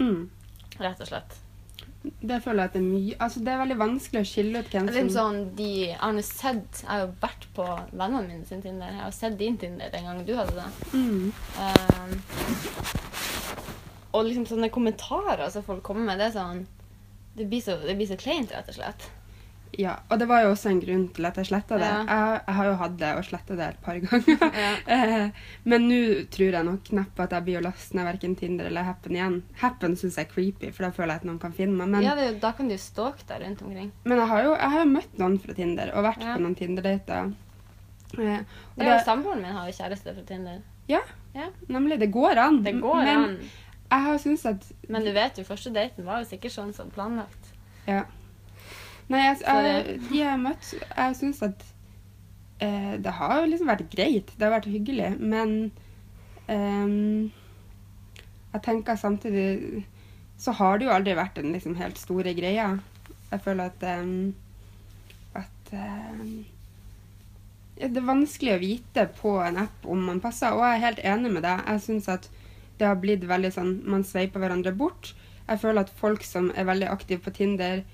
[0.00, 0.28] Mm.
[0.80, 1.38] Rett og slett.
[2.02, 4.72] Det føler jeg at det er mye Altså, det er veldig vanskelig å skille ut
[4.72, 8.48] hvem som sånn, de, Jeg har jo sett Jeg har jo vært på vennene mine
[8.48, 8.90] sin Tinder.
[8.90, 10.68] Jeg har sett din Tinder den gangen du hadde det.
[10.92, 11.32] mm.
[11.62, 12.16] Um,
[14.12, 16.66] og liksom sånne kommentarer som folk kommer med, det er sånn
[17.38, 19.06] Det blir så, det blir så kleint, rett og slett.
[19.78, 21.86] Ja, og det var jo også en grunn til at jeg sletta det.
[21.88, 22.00] Ja.
[22.04, 24.50] Jeg, jeg har jo hatt det og sletta det et par ganger.
[24.52, 24.72] Ja.
[24.92, 25.30] Eh,
[25.64, 26.00] Men nå
[26.34, 29.38] tror jeg nok neppe at jeg blir å laste ned verken Tinder eller Happen igjen.
[29.62, 31.88] Happen syns jeg er creepy, for da føler jeg at noen kan finne meg.
[31.94, 33.90] Men, ja, det, da kan du stalke deg rundt omkring.
[34.04, 36.34] men jeg, har jo, jeg har møtt noen fra Tinder og vært Ja.
[36.36, 37.32] på noen Tinder-dater.
[38.18, 38.40] Eh,
[38.76, 40.60] Det er jo Samboeren min har jo kjæreste fra Tinder.
[40.88, 41.00] ja,
[41.34, 41.98] Ja, nemlig.
[41.98, 42.62] Det går an.
[42.62, 43.38] Det går men an.
[43.90, 46.90] jeg har syntes at Men du vet jo, første daten var jo sikkert sånn som
[46.92, 47.54] planlagt.
[47.86, 48.02] Ja.
[49.10, 51.64] Nei, jeg, jeg, de jeg har møtt, jeg syns at
[52.62, 54.30] eh, det har jo liksom vært greit.
[54.36, 55.10] Det har vært hyggelig.
[55.18, 55.56] Men
[56.46, 57.32] eh,
[58.52, 59.84] jeg tenker samtidig
[60.42, 62.72] så har det jo aldri vært den liksom helt store greia.
[63.30, 64.32] Jeg føler at ehm,
[65.38, 66.42] at ehm,
[67.78, 71.04] det er vanskelig å vite på en app om man passer, og jeg er helt
[71.14, 71.62] enig med deg.
[71.70, 72.28] Jeg syns at
[72.80, 75.12] det har blitt veldig sånn Man sveiper hverandre bort.
[75.46, 77.84] Jeg føler at folk som er veldig aktive på Tinder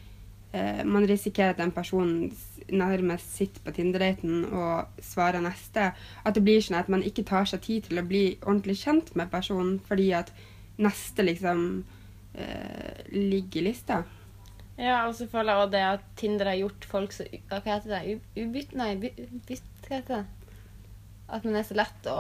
[0.53, 2.33] eh, Man risikerer at den personen
[2.69, 5.93] nærmest sitter på Tinder-daten og svarer neste.
[6.25, 9.15] At det blir sånn at man ikke tar seg tid til å bli ordentlig kjent
[9.17, 10.33] med personen fordi at
[10.79, 11.63] neste liksom
[12.35, 14.03] eh, ligger i lista.
[14.79, 17.97] Ja, og så føler jeg også det at Tinder har gjort folk så Hva heter
[17.97, 18.19] det?
[18.39, 18.75] Ubytt...
[18.79, 19.11] Nei, by,
[19.49, 20.53] bytt, hva heter det?
[21.29, 22.19] At man er så lett å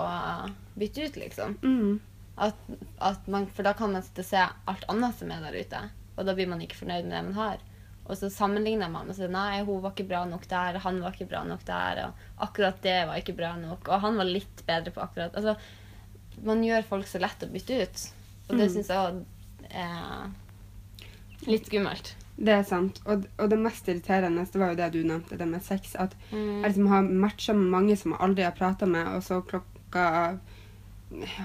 [0.76, 1.54] bytte ut, liksom.
[1.62, 2.00] Mm.
[2.48, 2.58] At,
[3.00, 5.80] at man, for da kan man sitte og se alt annet som er der ute.
[6.18, 7.62] Og da blir man ikke fornøyd med det man har.
[8.08, 11.12] Og så sammenligner man og sier nei, hun var ikke bra nok der, han var
[11.12, 12.12] ikke bra nok der, og
[12.48, 15.56] akkurat det var ikke bra nok, og han var litt bedre på akkurat Altså,
[16.42, 18.06] man gjør folk så lett å bytte ut.
[18.48, 18.72] Og det Mm.
[18.74, 19.24] syns jeg også
[19.74, 20.30] er
[21.50, 22.14] litt skummelt.
[22.38, 23.00] Det er sant.
[23.06, 25.94] Og, og det mest irriterende det var jo det du nevnte, det med sex.
[25.98, 26.62] At Mm.
[26.62, 30.38] jeg liksom har matcha med mange som jeg aldri har prata med, og så klokka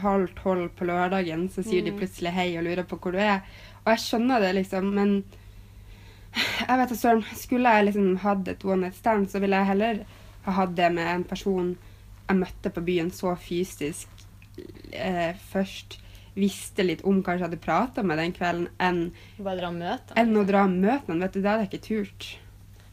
[0.04, 2.00] halv tolv på lørdagen så sier de Mm.
[2.00, 3.42] plutselig hei og lurer på hvor du er.
[3.86, 5.24] Og jeg skjønner det, liksom, men
[6.34, 7.24] jeg vet da søren.
[7.38, 10.04] Skulle jeg liksom hatt et one night stand, så ville jeg heller
[10.46, 11.74] ha hatt det med en person
[12.30, 14.08] jeg møtte på byen så fysisk
[14.94, 16.00] eh, først.
[16.34, 19.04] Visste litt om, kanskje hadde prata med den kvelden, enn
[19.38, 20.16] Bare dra og møte.
[20.18, 21.22] enn å dra og møte noen.
[21.28, 22.30] Vet du, det hadde jeg ikke turt.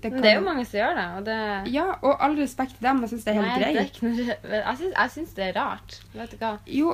[0.03, 1.39] det Men det er jo mange som gjør det, og det
[1.73, 3.01] Ja, og all respekt til dem.
[3.07, 3.97] Jeg syns det er helt Nei, det er greit.
[3.97, 4.27] ikke noe
[4.61, 5.97] Jeg syns, jeg syns det er rart.
[6.19, 6.53] Vet du hva?
[6.69, 6.93] Jo,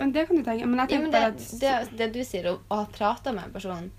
[0.00, 0.66] men det kan du tenke.
[0.66, 2.88] Men jeg Ja, tenker men det, bare at det, det du sier, å, å ha
[2.98, 3.90] prata med en person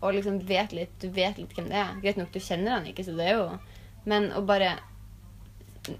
[0.00, 2.86] og liksom vet litt, du vet litt hvem det er Greit nok, du kjenner han
[2.86, 3.48] ikke, så det er jo
[4.08, 4.76] Men å bare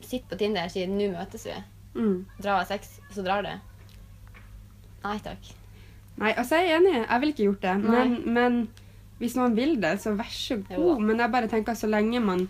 [0.05, 1.63] sitte på Tinder og si 'nå møtes vi',
[1.95, 2.19] mm.
[2.39, 3.57] dra av sex, og så drar det
[5.05, 5.51] Nei takk.
[6.19, 6.95] Nei, altså jeg er enig.
[6.99, 7.75] Jeg ville ikke gjort det.
[7.79, 8.57] Men, men
[9.23, 10.75] hvis noen vil det, så vær så god.
[10.75, 10.99] Jo.
[10.99, 12.49] Men jeg bare tenker så lenge man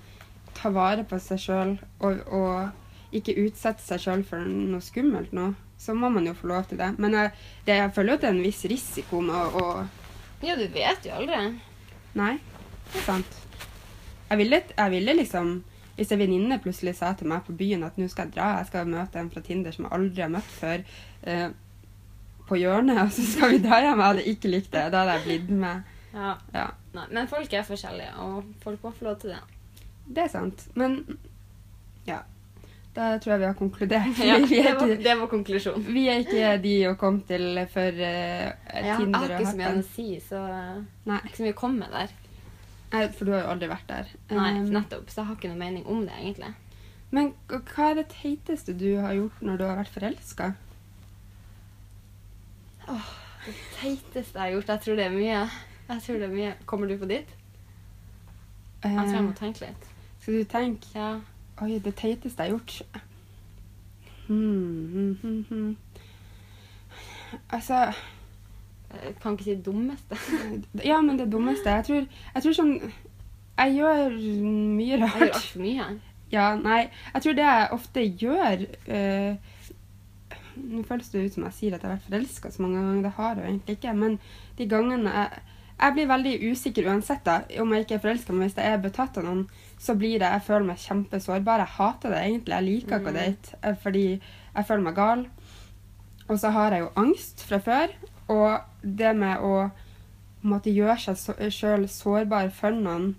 [0.57, 5.53] tar vare på seg sjøl og, og ikke utsetter seg sjøl for noe skummelt nå,
[5.81, 6.91] så må man jo få lov til det.
[6.99, 7.33] Men jeg,
[7.67, 9.67] det, jeg føler jo at det er en viss risiko med å, å
[10.43, 11.39] Ja, du vet jo aldri.
[12.19, 12.35] Nei,
[12.93, 13.39] det er sant.
[14.29, 15.51] Jeg ville, jeg ville liksom
[15.97, 18.69] Hvis en venninne plutselig sa til meg på byen at nå skal jeg dra, jeg
[18.69, 20.85] skal møte en fra Tinder som jeg aldri har møtt før,
[21.27, 21.49] eh,
[22.47, 24.85] på hjørnet, og så skal vi dra hjem, jeg hadde ikke likt det.
[24.95, 25.89] Da hadde jeg blitt med.
[26.15, 26.37] Ja.
[26.55, 29.41] Ja, Nei, men folk er forskjellige, og folk må få lov til det.
[30.07, 30.63] det er sant.
[30.79, 31.01] Men
[32.07, 32.21] ja.
[32.99, 34.21] Da tror jeg vi har konkludert.
[34.27, 35.85] Ja, vi, det, var, det var konklusjonen.
[35.95, 39.75] vi er ikke de å komme til for eh, Ja, jeg har ikke så mye
[39.77, 42.17] å si, så eh, Nei, ikke så mye å komme med der.
[42.95, 44.11] nei, for du har jo aldri vært der.
[44.33, 45.13] Nei, Um, nettopp.
[45.13, 46.51] Så jeg har ikke noe mening om det, egentlig.
[47.15, 50.51] Men hva er det teiteste du har gjort når du har vært forelska?
[52.89, 55.41] Det teiteste jeg har gjort, jeg tror det er mye.
[55.89, 56.53] Jeg tror det er mye.
[56.69, 57.31] Kommer du på ditt?
[58.83, 59.87] Jeg tror jeg må tenke litt.
[59.89, 61.11] Eh, Skal du tenke Ja.
[61.63, 63.01] Oi, det teiteste jeg har gjort
[64.29, 65.77] hmm, hmm, hmm, hmm.
[67.51, 70.17] Altså Jeg kan ikke si det dummeste.
[70.91, 72.75] Ja, men det dummeste Jeg tror, jeg tror sånn
[73.59, 75.17] Jeg gjør mye rart.
[75.19, 75.89] Jeg gjør altfor mye.
[76.33, 76.81] Ja, nei.
[77.15, 79.55] Jeg tror det jeg ofte gjør uh,
[80.59, 83.03] Nå føles det ut som jeg sier at jeg har vært forelska så mange ganger.
[83.07, 83.95] Det har jeg jo egentlig ikke.
[83.95, 84.19] Men
[84.59, 85.43] de gangene jeg,
[85.81, 88.81] jeg blir veldig usikker uansett da, om jeg ikke er forelska, men hvis jeg er
[88.83, 89.45] betatt av noen,
[89.79, 91.59] så blir det Jeg føler meg kjempesårbar.
[91.63, 92.55] Jeg hater det egentlig.
[92.55, 93.19] Jeg liker ikke å Mm.
[93.21, 94.07] date eh, fordi
[94.57, 95.27] jeg føler meg gal.
[96.29, 97.89] Og så har jeg jo angst fra før.
[98.29, 99.71] Og det med å
[100.43, 103.15] måtte gjøre seg sjøl sårbar for noen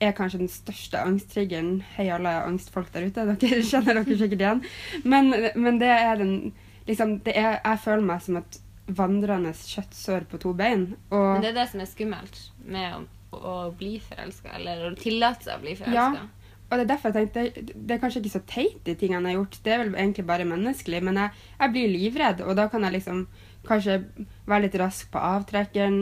[0.00, 1.82] er kanskje den største angsttriggeren.
[1.96, 3.24] Hei, alle angstfolk der ute.
[3.40, 4.62] Dere kjenner dere sikkert igjen.
[5.04, 6.52] Men, men det er den
[6.86, 10.94] liksom, det er, Jeg føler meg som et vandrende kjøttsår på to bein.
[11.10, 13.04] Og Men det er det som er skummelt med å,
[13.38, 16.26] å bli forelska, eller å tillate seg å bli forelska.
[16.64, 19.36] Og det er derfor jeg tenkte, det, er kanskje ikke så teit, de tingene jeg
[19.36, 19.58] har gjort.
[19.62, 21.00] Det er vel egentlig bare menneskelig.
[21.06, 23.26] Men jeg, jeg blir livredd, og da kan jeg liksom
[23.68, 23.98] kanskje
[24.48, 26.00] være litt rask på avtrekkeren.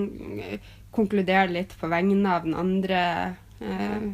[0.94, 3.02] Konkludere litt på vegne av den andre.
[3.60, 4.06] Eh,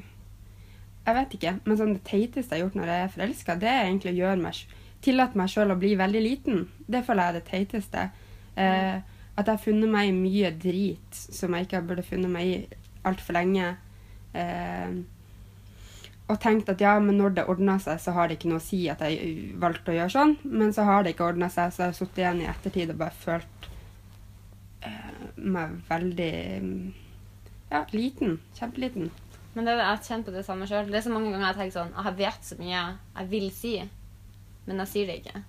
[1.05, 1.55] jeg vet ikke.
[1.65, 4.21] Men sånn det teiteste jeg har gjort når jeg er forelska, det er egentlig å
[4.25, 4.67] gjøre meg
[4.99, 6.65] Tillate meg sjøl å bli veldig liten.
[6.91, 8.01] Det føler jeg er det teiteste.
[8.59, 12.49] Eh, at jeg har funnet meg i mye drit som jeg ikke burde funnet meg
[12.51, 13.71] i altfor lenge.
[14.35, 14.99] Eh,
[16.29, 18.65] og tenkt at ja, men når det ordna seg, så har det ikke noe å
[18.67, 20.35] si at jeg valgte å gjøre sånn.
[20.45, 22.99] Men så har det ikke ordna seg, så jeg har sittet igjen i ettertid og
[23.01, 23.69] bare følt
[24.85, 26.35] eh, meg veldig
[27.71, 28.37] ja, liten.
[28.59, 29.09] Kjempeliten.
[29.55, 30.91] Men det, jeg kjenner på det samme sjøl.
[30.91, 33.73] Det er så mange ganger jeg tenker sånn Jeg vet så mye jeg vil si,
[34.69, 35.41] men jeg sier det ikke.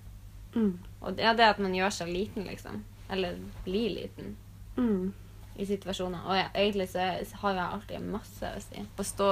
[0.54, 0.72] Mm.
[1.00, 2.80] Og det er det at man gjør seg liten, liksom.
[3.10, 4.36] Eller bli liten
[4.76, 5.12] Mm.
[5.58, 6.20] i situasjoner.
[6.26, 7.08] Og jeg, egentlig så
[7.42, 8.84] har jeg alltid masse å si.
[8.98, 9.30] Å stå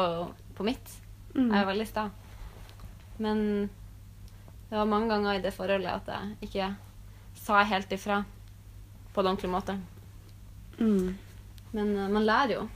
[0.58, 0.90] på mitt.
[1.34, 1.46] Mm.
[1.52, 2.08] Jeg er veldig sta.
[3.18, 3.38] Men
[4.68, 6.74] det var mange ganger i det forholdet at jeg ikke
[7.38, 8.24] sa helt ifra
[9.14, 9.78] på en ordentlig måte.
[10.78, 11.14] Mm.
[11.72, 12.66] Men eh, man lærer jo.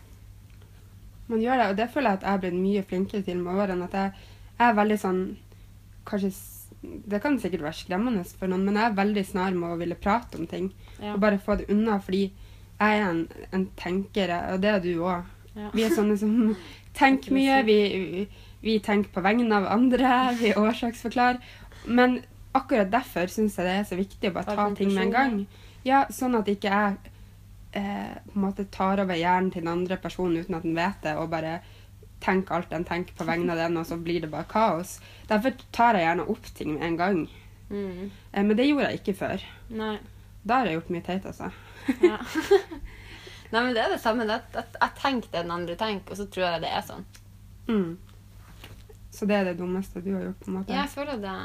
[1.29, 3.61] Man gjør det, og det føler jeg at jeg er blitt mye flinkere til med
[3.63, 3.85] årene.
[3.91, 4.13] At jeg,
[4.59, 5.23] jeg er veldig sånn
[6.03, 6.33] Kanskje
[6.83, 9.99] Det kan sikkert være skremmende for noen, men jeg er veldig snar med å ville
[9.99, 10.73] prate om ting.
[10.99, 11.15] Ja.
[11.15, 13.23] Og bare få det unna, fordi jeg er en,
[13.55, 15.29] en tenker, og det er du òg.
[15.55, 15.69] Ja.
[15.75, 16.35] Vi er sånne som
[16.99, 17.61] tenker mye.
[17.69, 18.27] Vi,
[18.65, 20.13] vi tenker på vegne av andre.
[20.41, 21.39] Vi årsaksforklarer.
[21.87, 22.21] Men
[22.57, 25.15] akkurat derfor syns jeg det er så viktig å bare ta Ta ting med en
[25.17, 25.39] gang.
[25.87, 27.13] Ja, Sånn at ikke jeg
[27.79, 31.01] eh, på en måte tar over hjernen til den andre personen uten at den vet
[31.05, 31.61] det, og bare
[32.23, 34.97] tenker alt den tenker på vegne av den, og så blir det bare kaos.
[35.31, 37.21] Derfor tar jeg gjerne opp ting med en gang.
[37.73, 38.11] Mm.
[38.33, 39.45] Eh, men det gjorde jeg ikke før.
[39.75, 39.97] Nei.
[40.43, 41.51] Da har jeg gjort mye teit, altså.
[42.03, 42.19] Ja.
[43.53, 44.25] Nei, men det er det samme.
[44.29, 47.05] Jeg, at jeg tenker det den andre tenker, og så tror jeg det er sånn.
[47.69, 47.91] Mm.
[49.13, 50.73] Så det er det dummeste du har gjort, på en måte?
[50.73, 51.37] Jeg føler det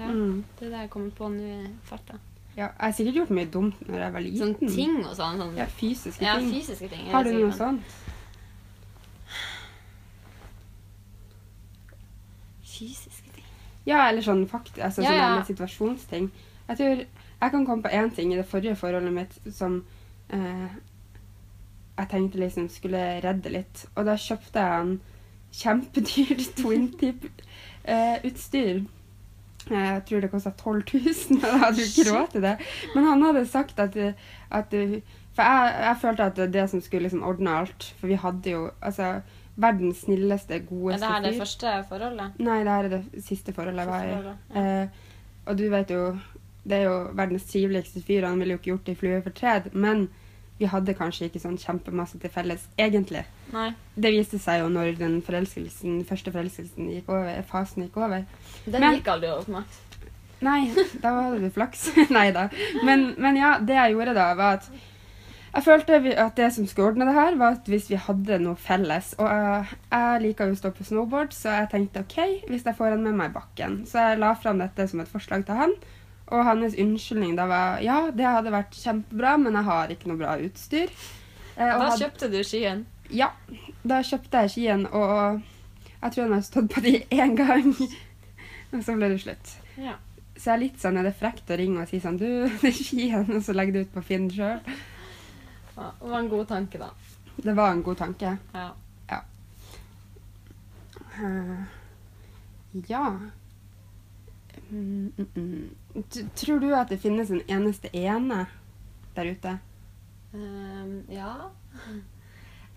[0.00, 0.44] ja, Mm.
[0.56, 2.14] Det er det jeg kommer på nå i farta.
[2.56, 4.40] Ja, jeg har sikkert gjort mye dumt når jeg var liten.
[4.40, 5.36] Sånn ting og sånn.
[5.42, 6.48] sånn Ja, fysiske ja, ting.
[6.54, 7.10] fysiske ting.
[7.12, 7.98] Har du noe sånt?
[12.80, 13.46] Fysiske ting.
[13.86, 15.48] Ja, eller sånn fakt altså, Ja, sånn ja.
[15.48, 16.30] situasjonsting.
[16.68, 17.04] Jeg tror
[17.40, 19.80] jeg kan komme på én ting i det forrige forholdet mitt som
[20.28, 20.68] eh,
[22.00, 23.86] jeg tenkte liksom skulle redde litt.
[23.94, 24.94] Og da kjøpte jeg en
[25.60, 28.84] kjempedyrt twin tip-utstyr.
[29.70, 32.54] jeg tror det kosta 12 000, og jeg hadde jo ikke råd til det.
[32.94, 33.96] Men han hadde sagt at,
[34.50, 34.76] at
[35.34, 37.94] For jeg, jeg følte at det det som skulle liksom ordne alt.
[38.00, 39.20] For vi hadde jo altså
[39.60, 42.38] verdens snilleste, Er det her det første forholdet?
[42.40, 44.34] Nei, det her er det siste forholdet jeg var i.
[44.56, 44.62] Ja.
[44.82, 44.88] Eh,
[45.46, 46.04] og du vet jo,
[46.64, 49.36] det er jo verdens triveligste fyr, han ville jo ikke gjort det i flue for
[49.36, 50.08] tred, men
[50.60, 53.22] vi hadde kanskje ikke sånn kjempemasse til felles, egentlig.
[53.54, 53.70] Nei.
[53.96, 58.26] Det viste seg jo når den forelskelsen, første forelskelsen gikk over, fasen gikk over.
[58.66, 59.80] Den Men- gikk aldri over for Max.
[60.44, 60.70] Nei,
[61.02, 61.90] da hadde du flaks.
[62.16, 62.46] Nei da.
[62.84, 64.68] Men, men ja, det jeg gjorde da, var at
[65.54, 68.54] jeg følte at det som skulle ordne det her, var at hvis vi hadde noe
[68.60, 72.66] felles Og jeg, jeg liker jo å stå på snowboard, så jeg tenkte OK, hvis
[72.68, 73.80] jeg får han med meg i bakken.
[73.90, 75.74] Så jeg la fram dette som et forslag til han.
[76.30, 80.20] Og hans unnskyldning da var ja, det hadde vært kjempebra, men jeg har ikke noe
[80.20, 80.92] bra utstyr.
[81.56, 82.84] Eh, Da kjøpte du skien.
[83.10, 83.32] ja,
[83.82, 85.40] da kjøpte jeg skien, og
[86.00, 87.72] jeg tror han har stått på de én gang.
[88.72, 89.56] Og så ble det slutt.
[89.82, 89.96] Ja.
[90.36, 92.28] Så jeg er litt sånn, er det frekt å ringe og si sånn Du,
[92.62, 94.62] det er skien, og så legge det ut på Finn sjøl.
[95.80, 96.90] Ja, Det var en god tanke, da.
[97.36, 98.36] Det var en god tanke.
[98.52, 98.68] Ja.
[101.20, 101.62] Eh,
[102.72, 103.18] ja
[104.70, 105.70] mm, mm, mm.
[106.34, 108.46] Tror du at det finnes en eneste ene
[109.14, 109.58] der ute?
[110.32, 111.50] Um, ja.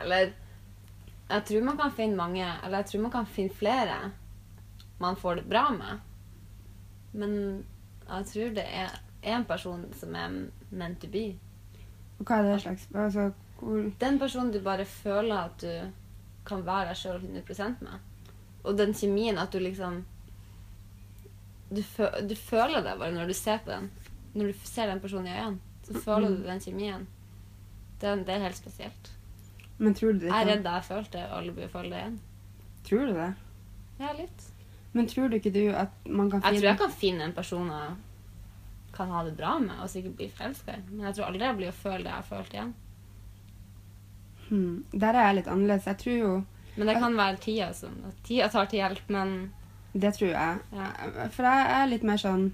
[0.01, 0.33] Eller
[1.29, 4.11] Jeg tror man kan finne mange Eller jeg tror man kan finne flere
[4.99, 5.99] man får det bra med.
[7.11, 7.65] Men
[8.07, 8.89] jeg tror det er
[9.23, 10.29] én person som er
[10.69, 11.35] meant to be.
[12.19, 15.91] Hva er det slags altså, hvor, Den personen du bare føler at du
[16.47, 18.09] kan være deg sjøl 100% med.
[18.63, 20.03] Og den kjemien at du liksom
[21.73, 23.89] du, fø du føler det bare når du ser på den.
[24.33, 27.07] Når du ser den personen i øynene, så føler du den kjemien.
[28.01, 29.11] Det, det er helt spesielt.
[29.77, 32.01] Men tror du det Jeg er redd jeg følte det, og alle blir føle det
[32.01, 32.17] igjen.
[32.87, 33.29] Tror du det?
[33.99, 34.49] Ja, litt.
[34.93, 37.69] Men tror du ikke du at man kan Jeg tror jeg kan finne en person
[37.71, 37.93] jeg
[38.93, 40.81] kan ha det bra med, og sikkert bli forelska i.
[40.91, 42.73] Men jeg tror aldri jeg blir å føle det jeg har følt igjen.
[44.49, 45.85] hmm, Der er jeg litt annerledes.
[45.89, 46.33] Jeg tror jo
[46.75, 49.51] Men det kan være tida som Tida tar til hjelp, men
[49.93, 50.59] Det tror jeg.
[50.73, 50.87] Ja.
[51.29, 52.47] For jeg er litt mer sånn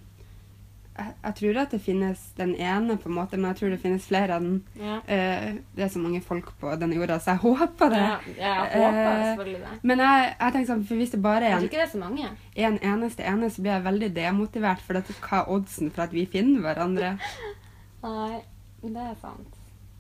[1.00, 3.80] jeg, jeg tror at det finnes den ene, på en måte, men jeg tror det
[3.82, 4.58] finnes flere av den.
[4.80, 4.98] ja.
[5.08, 8.02] Uh, det er så mange folk på denne jorda, så jeg håper det.
[8.38, 9.80] Ja, jeg håper uh, selvfølgelig det.
[9.92, 11.88] Men jeg, jeg tenker sånn, for hvis det bare Jeg er tror en, ikke det
[11.88, 12.30] er så mange.
[12.68, 14.86] en eneste ene, så blir jeg veldig demotivert.
[14.86, 17.16] For dette, hva er oddsen for at vi finner hverandre?
[18.06, 18.40] Nei,
[18.84, 19.60] det er sant.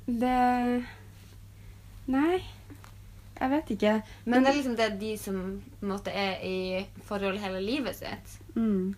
[0.10, 0.38] Det
[2.10, 2.40] Nei.
[3.40, 3.92] Jeg vet ikke.
[4.26, 5.36] Men det er liksom det de som
[5.80, 8.34] på en måte er i forhold hele livet sitt.
[8.56, 8.96] mm,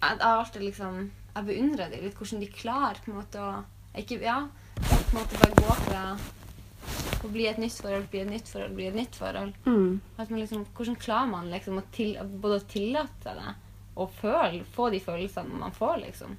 [0.00, 3.38] Jeg jeg har alltid liksom Jeg beundrer dem litt, hvordan de klarer på en måte
[3.38, 3.64] å
[4.00, 6.02] ikke, Ja, på en måte bare gå fra
[7.20, 9.52] å bli et nytt forhold, bli et nytt forhold, bli et nytt forhold.
[9.66, 13.54] mm, At man liksom, hvordan klarer man liksom å til, både å tillate seg det
[13.96, 16.36] og føle, få de følelsene man får, liksom?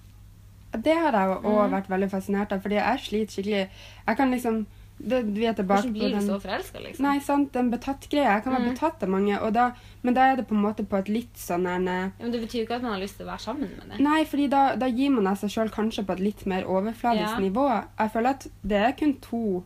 [0.71, 1.71] Det har jeg òg Mm.
[1.76, 3.69] vært veldig fascinert av, fordi jeg sliter skikkelig
[4.08, 4.65] Jeg kan liksom
[5.07, 7.03] det, Vi er tilbake Hvordan blir du så forelska, liksom?
[7.05, 8.35] Nei, sant, den betatt-greia.
[8.35, 8.73] Jeg kan være Mm.
[8.75, 9.71] betatt av mange, da,
[10.03, 12.41] men da er det på en måte på et litt sånn her Ja, men Det
[12.41, 13.99] betyr jo ikke at man har lyst til å være sammen med det.
[13.99, 17.39] Nei, fordi da, da gir man seg sjøl kanskje på et litt mer overfladisk Ja.
[17.39, 17.67] nivå.
[17.99, 19.63] Jeg føler at det er kun to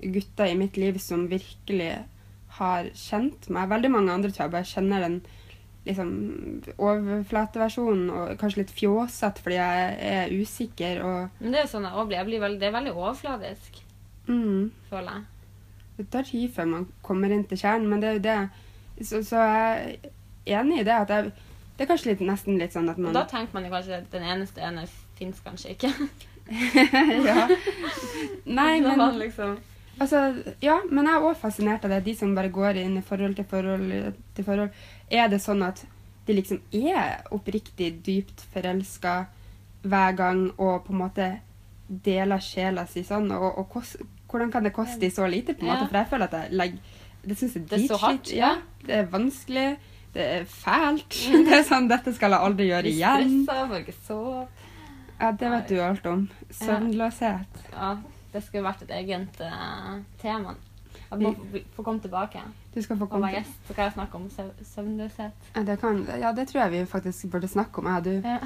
[0.00, 2.04] gutter i mitt liv som virkelig
[2.58, 3.68] har kjent meg.
[3.68, 5.22] Veldig mange andre tror jeg bare kjenner den
[5.86, 11.86] liksom overflateversjonen og kanskje litt fjåsete fordi jeg er usikker og Men det er sånn
[11.86, 12.18] jeg òg blir.
[12.18, 13.80] Jeg blir veldig, det er veldig overfladisk,
[14.28, 15.26] mm, føler jeg.
[15.98, 19.06] Det tar tid før man kommer inn til kjernen, men det er jo det.
[19.08, 19.98] Så, så jeg
[20.46, 21.30] er enig i det at jeg
[21.78, 24.06] Det er kanskje litt, nesten litt sånn at man da tenker man jo kanskje at
[24.10, 24.82] den eneste ene
[25.18, 25.92] fins kanskje ikke.
[27.28, 27.44] ja.
[28.44, 29.58] Nei, men liksom
[29.98, 30.18] Altså,
[30.62, 32.04] ja, men jeg er òg fascinert av det.
[32.06, 33.88] De som bare går inn i forhold til forhold
[34.36, 34.76] til forhold.
[35.10, 35.82] Er det sånn at
[36.28, 39.16] de liksom er oppriktig dypt forelska
[39.82, 41.28] hver gang og på en måte
[41.88, 43.26] deler sjela si sånn?
[43.34, 43.96] Og, og kos,
[44.30, 45.88] hvordan kan det koste så lite, på en måte?
[45.88, 46.78] For jeg føler at jeg legger
[47.28, 48.32] Det syns jeg Det er dritslitt.
[48.36, 48.50] ja.
[48.86, 49.68] Det er vanskelig.
[50.14, 51.16] Det er fælt.
[51.48, 53.42] Det er sånn, Dette skal jeg aldri gjøre igjen.
[53.44, 54.46] stressa, ikke sove.
[55.20, 56.28] Ja, Det vet du alt om.
[56.50, 57.60] Søvnløshet.
[57.72, 57.96] Ja,
[58.32, 60.54] det skulle vært et eget uh, tema.
[61.10, 61.34] Jeg må
[61.76, 62.40] få- komme tilbake
[62.74, 64.30] Du skal få komme til så kan jeg snakke om
[64.74, 65.32] søvnløshet.
[65.56, 67.86] Ja det, kan, ja, det tror jeg vi faktisk burde snakke om.
[67.86, 68.28] Jeg og du.
[68.28, 68.38] Ja.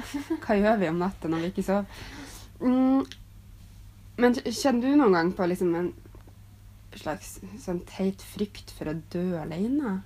[0.45, 1.85] Hva gjør vi om natta når vi ikke sover?
[2.61, 3.05] Mm,
[4.17, 5.91] men kjenner du noen gang på liksom en
[6.93, 9.99] slags sånn teit frykt for å dø alene?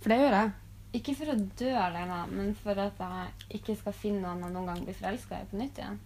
[0.00, 0.52] For det gjør jeg.
[0.94, 4.70] Ikke for å dø alene, men for at jeg ikke skal finne noen jeg noen
[4.70, 5.98] gang blir forelska i på nytt igjen.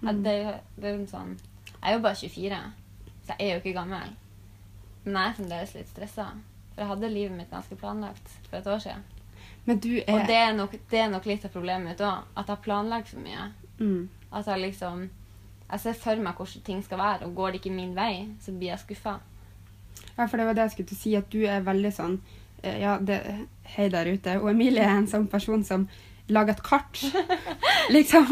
[0.00, 0.22] Mm.
[0.24, 0.34] det,
[0.80, 2.60] det er sånn Jeg er jo bare 24,
[3.26, 4.14] så jeg er jo ikke gammel.
[5.04, 6.28] Men jeg er fremdeles litt stressa
[6.80, 9.02] for jeg hadde livet mitt ganske planlagt for et år siden.
[9.66, 12.28] Men du er Og det er nok, det er nok litt av problemet mitt òg.
[12.32, 13.50] At jeg har planlagt for mye.
[13.78, 14.08] mm.
[14.32, 15.08] At jeg liksom
[15.70, 18.52] Jeg ser for meg hvordan ting skal være, og går det ikke min vei, så
[18.52, 19.18] blir jeg skuffa.
[20.16, 22.20] Ja, for det var det jeg skulle til å si, at du er veldig sånn
[22.62, 23.20] eh, Ja, det,
[23.76, 24.38] hei der ute.
[24.40, 25.86] Og Emilie er en sånn person som
[26.30, 27.00] lager et kart.
[27.94, 28.28] liksom.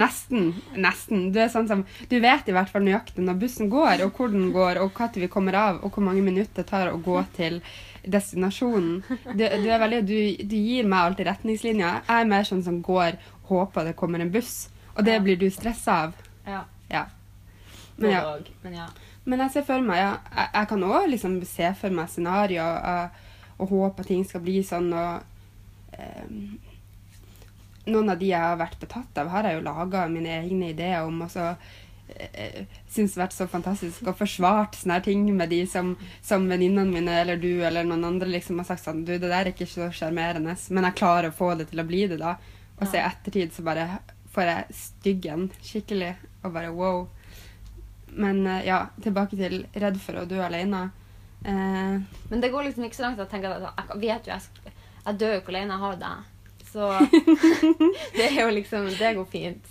[0.00, 0.48] Nesten.
[0.74, 1.28] Nesten.
[1.34, 4.32] Du er sånn som Du vet i hvert fall nøyaktig når bussen går, og hvor
[4.32, 7.20] den går, og når vi kommer av, og hvor mange minutter det tar å gå
[7.36, 7.60] til
[8.00, 9.02] destinasjonen.
[9.34, 10.16] Du, du veldig Du,
[10.48, 12.02] du gir meg alltid retningslinjer.
[12.08, 14.68] Jeg er mer sånn som går, håper det kommer en buss.
[14.96, 16.29] Og det blir du stressa av.
[16.50, 16.64] Ja.
[16.90, 17.06] Ja.
[18.00, 18.38] Men ja.
[18.62, 18.86] Men ja.
[19.24, 22.88] Men jeg ser for meg, ja, jeg, jeg kan òg liksom se for meg scenarioer
[22.92, 23.20] og,
[23.60, 24.88] og håpe at ting skal bli sånn.
[24.96, 26.56] og ehm,
[27.90, 31.04] Noen av de jeg har vært betatt av, har jeg jo laga mine egne ideer
[31.04, 31.22] om.
[31.26, 35.62] og så uh, syns det har vært så fantastisk og forsvart sånne ting med de
[35.68, 35.92] som,
[36.24, 39.40] som venninnene mine eller du eller noen andre liksom har sagt sånn Du, det der
[39.42, 42.36] er ikke så sjarmerende, men jeg klarer å få det til å bli det, da.
[42.80, 43.86] Og så i ettertid så bare
[44.32, 47.02] får jeg styggen skikkelig, og bare wow.
[48.10, 50.90] Men eh, ja, tilbake til redd for å dø alene.
[51.44, 51.96] Eh,
[52.30, 54.74] Men det går liksom ikke så langt at jeg tenker at jeg vet jo jeg,
[55.06, 56.28] jeg dør jo ikke alene, jeg har deg.
[56.70, 56.90] Så
[58.18, 59.64] det er jo liksom Det går fint.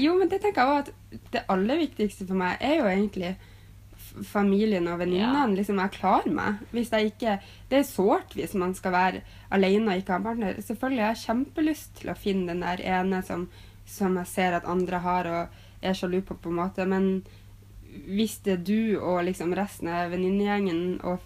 [0.00, 3.34] jo, men det tenker jeg også at det aller viktigste for meg er jo egentlig
[4.24, 5.42] familien og venninnene.
[5.44, 5.52] Ja.
[5.58, 6.62] Liksom, jeg klarer meg.
[6.72, 7.34] Hvis jeg ikke
[7.68, 9.20] Det er sårt hvis man skal være
[9.52, 10.60] alene og ikke ha partner.
[10.64, 13.48] Selvfølgelig har jeg kjempelyst til å finne den der ene som,
[13.84, 16.86] som jeg ser at andre har og er sjalu på, på en måte.
[16.88, 17.24] Men
[18.06, 21.24] hvis det er du og liksom resten av venninnegjengen og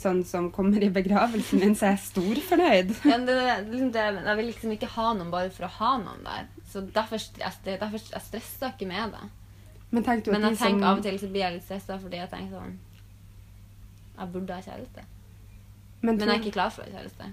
[0.00, 2.94] sånn som kommer i begravelsen min, så er jeg storfornøyd.
[3.10, 5.90] Ja, det, det, liksom det, jeg vil liksom ikke ha noen bare for å ha
[6.00, 6.48] noen der.
[6.70, 9.28] Så derfor, jeg, derfor jeg stresser ikke med det.
[9.90, 11.96] Men tenk Men jeg de som tenker av og til så blir jeg litt stressa
[11.98, 12.76] fordi jeg tenker sånn
[14.20, 15.02] Jeg burde ha kjæreste.
[16.00, 17.32] men, Men jeg er ikke klar for å ha kjæreste.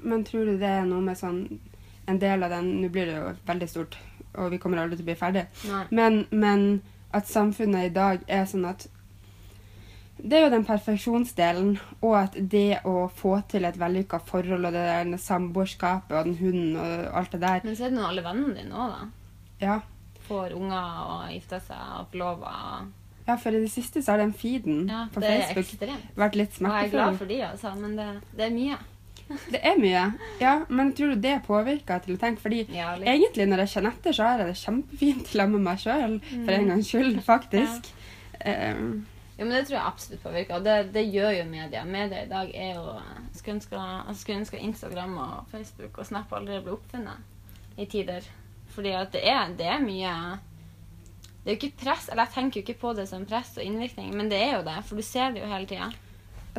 [0.00, 1.42] men tror du det er noe med sånn
[2.08, 3.96] En del av den Nå blir det jo veldig stort,
[4.34, 5.42] og vi kommer aldri til å bli ferdig.
[5.90, 6.62] Men, men
[7.12, 8.86] at samfunnet i dag er sånn at
[10.18, 14.72] det er jo den perfeksjonsdelen, og at det å få til et vellykka forhold og
[14.74, 18.08] det der samboerskapet og den hunden og alt det der Men så er det nå
[18.08, 19.06] alle vennene dine òg, da.
[19.62, 19.76] Ja,
[20.28, 22.50] Får unger og gifter seg og forlover.
[22.50, 25.66] og- ja for i det siste så har den feeden Ja, på Facebook
[26.16, 26.68] vært litt smertefull.
[26.72, 28.06] Og jeg er glad for de, altså, men det,
[28.36, 28.76] det er mye.
[29.50, 30.04] Det er mye.
[30.40, 32.40] Ja, men tror du det påvirker til å tenke?
[32.40, 35.78] Fordi Ja, egentlig når jeg kjenner etter, så har jeg det kjempefint sammen med meg
[35.84, 36.58] sjøl, for Mm.
[36.58, 37.90] en gangs skyld, faktisk.
[38.46, 39.06] Um,
[39.38, 40.54] Jo, men Det tror jeg absolutt påvirker.
[40.56, 41.84] Og det, det gjør jo media.
[41.84, 42.96] Media i dag er jo
[43.36, 43.82] Skulle ønske,
[44.18, 48.24] skulle ønske Instagram og Facebook og Snap allerede ble oppfunnet i tider.
[48.74, 50.38] Fordi at det er, det er mye
[51.44, 53.62] Det er jo ikke press, eller jeg tenker jo ikke på det som press og
[53.64, 55.86] innvirkning, men det er jo det, for du ser det jo hele tida.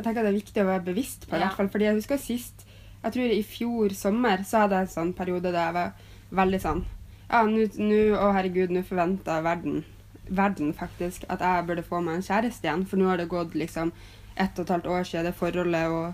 [0.00, 1.70] Jeg tenker det er viktig å være bevisst på i hvert fall.
[1.72, 2.66] Fordi jeg husker sist
[3.00, 5.94] Jeg tror i fjor sommer så hadde jeg en sånn periode der jeg var
[6.42, 6.84] veldig sånn
[7.30, 9.82] Ja, nå Å, herregud, nå forventer verden
[10.30, 13.56] verden faktisk at jeg burde få meg en kjæreste igjen, for nå har det gått
[13.58, 13.92] liksom
[14.38, 16.12] ett og et halvt år siden det forholdet, og,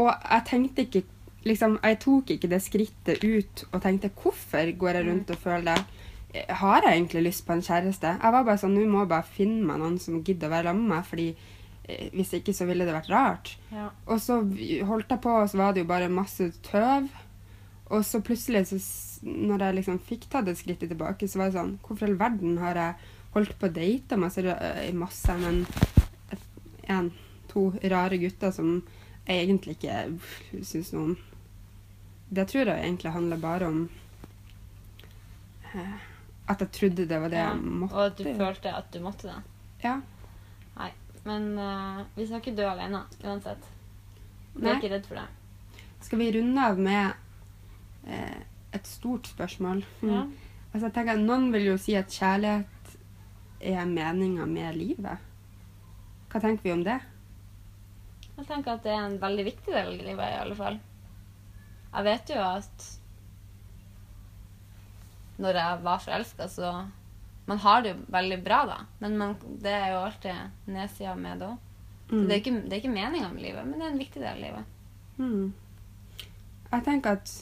[0.00, 1.02] og jeg tenkte ikke
[1.44, 5.70] liksom, Jeg tok ikke det skrittet ut og tenkte hvorfor går jeg rundt og føler
[5.74, 6.46] det?
[6.48, 8.16] Har jeg egentlig lyst på en kjæreste?
[8.22, 10.70] Jeg var bare sånn, Nå må jeg bare finne meg noen som gidder å være
[10.70, 11.28] sammen med meg, fordi
[12.14, 13.52] hvis ikke så ville det vært rart.
[13.72, 13.88] Ja.
[14.06, 14.40] Og så
[14.88, 17.08] holdt jeg på, og så var det jo bare masse tøv.
[17.90, 18.78] Og så plutselig, så,
[19.26, 22.20] når jeg liksom fikk tatt det skrittet tilbake, så var det sånn Hvorfor i all
[22.20, 24.44] verden har jeg holdt på å date masse,
[24.86, 25.64] i masse men
[26.90, 27.10] en,
[27.50, 28.76] to rare gutter som
[29.26, 31.18] jeg egentlig ikke syns noe om?
[32.30, 33.80] Det tror jeg egentlig handler bare om
[35.74, 36.06] eh,
[36.50, 37.94] at jeg trodde det var det Ja, jeg måtte.
[37.94, 39.40] Og at du følte at du måtte det.
[39.82, 39.98] Ja.
[41.26, 43.66] Men uh, vi skal ikke dø alene uansett.
[44.54, 45.26] Vi er ikke redd for det.
[46.00, 48.40] Skal vi runde av med eh,
[48.72, 49.82] et stort spørsmål?
[50.00, 50.12] Mm.
[50.14, 50.22] Ja.
[50.70, 52.94] Altså, jeg tenker, Noen vil jo si at kjærlighet
[53.60, 55.26] er meninga med livet.
[56.30, 56.96] Hva tenker vi om det?
[58.38, 60.80] Jeg tenker at det er en veldig viktig del av livet, i alle fall.
[61.90, 62.86] Jeg vet jo at
[65.40, 66.70] når jeg var forelska, så
[67.46, 68.76] Man har det jo veldig bra, da.
[69.00, 71.56] Men man, det er jo alltid nedsida med det òg.
[72.10, 72.26] Mm.
[72.26, 74.32] Det er ikke, det er ikke meninga med livet, men det er en viktig del
[74.32, 74.64] av livet.
[75.18, 75.52] Mm.
[76.72, 77.32] Jeg tenker at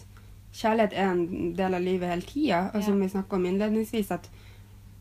[0.58, 2.60] kjærlighet er en del av livet hele tida.
[2.74, 3.04] Og som Ja.
[3.04, 4.28] vi snakka om innledningsvis, at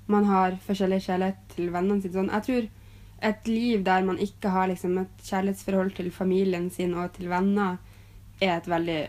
[0.07, 2.13] man har forskjellig kjærlighet til vennene sine.
[2.13, 2.31] Sånn.
[2.31, 2.69] Jeg tror
[3.31, 7.77] et liv der man ikke har liksom, et kjærlighetsforhold til familien sin og til venner,
[8.41, 8.99] er et veldig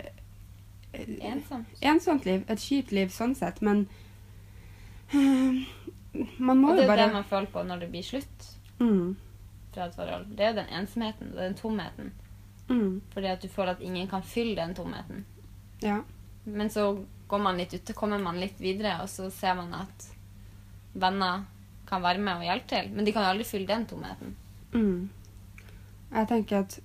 [0.95, 1.67] eh, Ensomt.
[1.83, 2.45] ensomt liv.
[2.49, 3.61] Et kjipt liv sånn sett.
[3.63, 3.87] Men
[5.15, 5.67] eh,
[6.39, 8.55] man må Og det er bare det man føler på når det blir slutt.
[8.79, 9.17] mm.
[9.75, 10.27] fra et forhold.
[10.37, 12.13] Det er jo den ensomheten, den tomheten.
[12.69, 13.01] Mm.
[13.13, 15.25] Fordi at du føler at ingen kan fylle den tomheten.
[15.83, 16.01] Ja.
[16.45, 20.09] Men så går man litt ute, kommer man litt videre, og så ser man at
[20.93, 21.45] venner
[21.89, 22.91] kan være med og hjelpe til.
[22.93, 24.37] Men de kan jo aldri fylle den tomheten.
[24.73, 25.09] Mm.
[26.13, 26.79] Jeg tenker at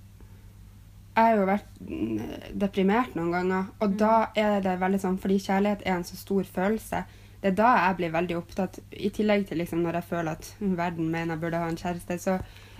[1.14, 2.22] jeg har jo vært mm,
[2.58, 6.48] deprimert noen ganger, og da er det veldig sånn Fordi kjærlighet er en så stor
[6.56, 7.04] følelse.
[7.44, 10.46] Det er da jeg blir veldig opptatt, i tillegg til liksom når jeg føler at
[10.60, 12.16] verden mener jeg burde ha en kjæreste.
[12.18, 12.38] Så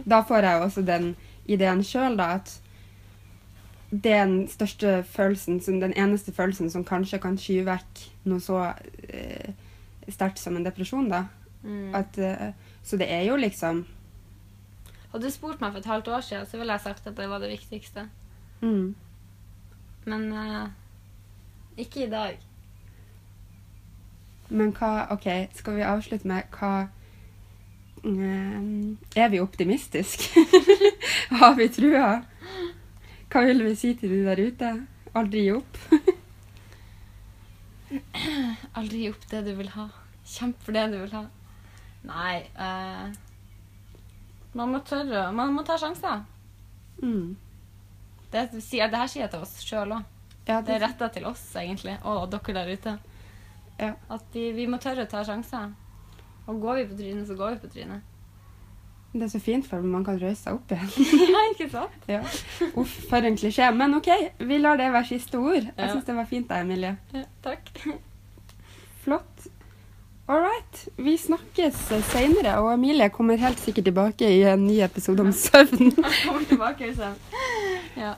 [0.09, 1.11] da får jeg jo også den
[1.45, 2.55] ideen sjøl, da, at
[3.93, 8.01] det er den største følelsen, som, den eneste følelsen som kanskje kan skyve vekk
[8.33, 8.63] noe så
[9.05, 9.53] eh,
[10.09, 11.27] sterkt som en depresjon, da.
[11.61, 11.93] Mm.
[12.01, 13.85] At, eh, så det er jo liksom
[15.13, 17.29] Hadde du spurt meg for et halvt år siden, så ville jeg sagt at det
[17.29, 18.09] var det viktigste.
[18.65, 18.95] mm.
[20.05, 20.67] Men eh,
[21.77, 22.41] ikke i dag.
[24.49, 25.27] Men hva OK,
[25.57, 26.89] skal vi avslutte med hva
[28.05, 30.45] um, Er vi optimistiske?
[31.41, 32.23] Har vi trua?
[33.33, 34.73] Hva vil vi si til de der ute?
[35.17, 35.79] Aldri gi opp?
[38.79, 39.89] Aldri gi opp det du vil ha.
[40.29, 41.25] Kjemp for det du vil ha.
[42.05, 43.09] Nei uh,
[44.53, 46.25] Man må tørre Man må ta sjanser.
[47.01, 47.37] Mm.
[48.31, 50.11] Det, det her sier jeg til oss sjøl òg.
[50.45, 52.93] Ja, Det er retta til oss, egentlig, og dere der ute.
[53.81, 53.93] Ja.
[54.11, 55.73] At vi, vi må tørre å ta sjanser.
[56.47, 58.03] Og går vi på trynet, så går vi på trynet.
[59.15, 60.91] det er så fint, for man kan røyse seg opp igjen.
[61.35, 62.07] ja, ikke sant?
[62.11, 62.21] ja.
[62.75, 63.69] Uff, for en klisjé.
[63.75, 64.09] Men OK,
[64.43, 65.63] vi lar det være siste ord.
[65.63, 65.89] Jeg Ja.
[65.93, 66.97] syns det var fint da, Emilie.
[67.15, 67.71] Ja, takk.
[69.05, 69.47] Flott.
[70.27, 70.89] All right.
[70.97, 71.77] Vi snakkes
[72.11, 75.91] seinere, og Emilie kommer helt sikkert tilbake i en ny episode om søvn.
[75.97, 77.19] Jeg kommer tilbake i søvn.
[78.01, 78.15] Ja.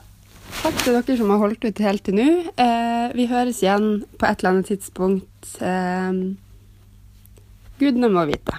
[0.57, 2.27] Takk til dere som har holdt ut helt til nå.
[2.59, 5.51] Eh, vi høres igjen på et eller annet tidspunkt.
[5.61, 6.11] Eh,
[7.79, 8.57] gudene må vite.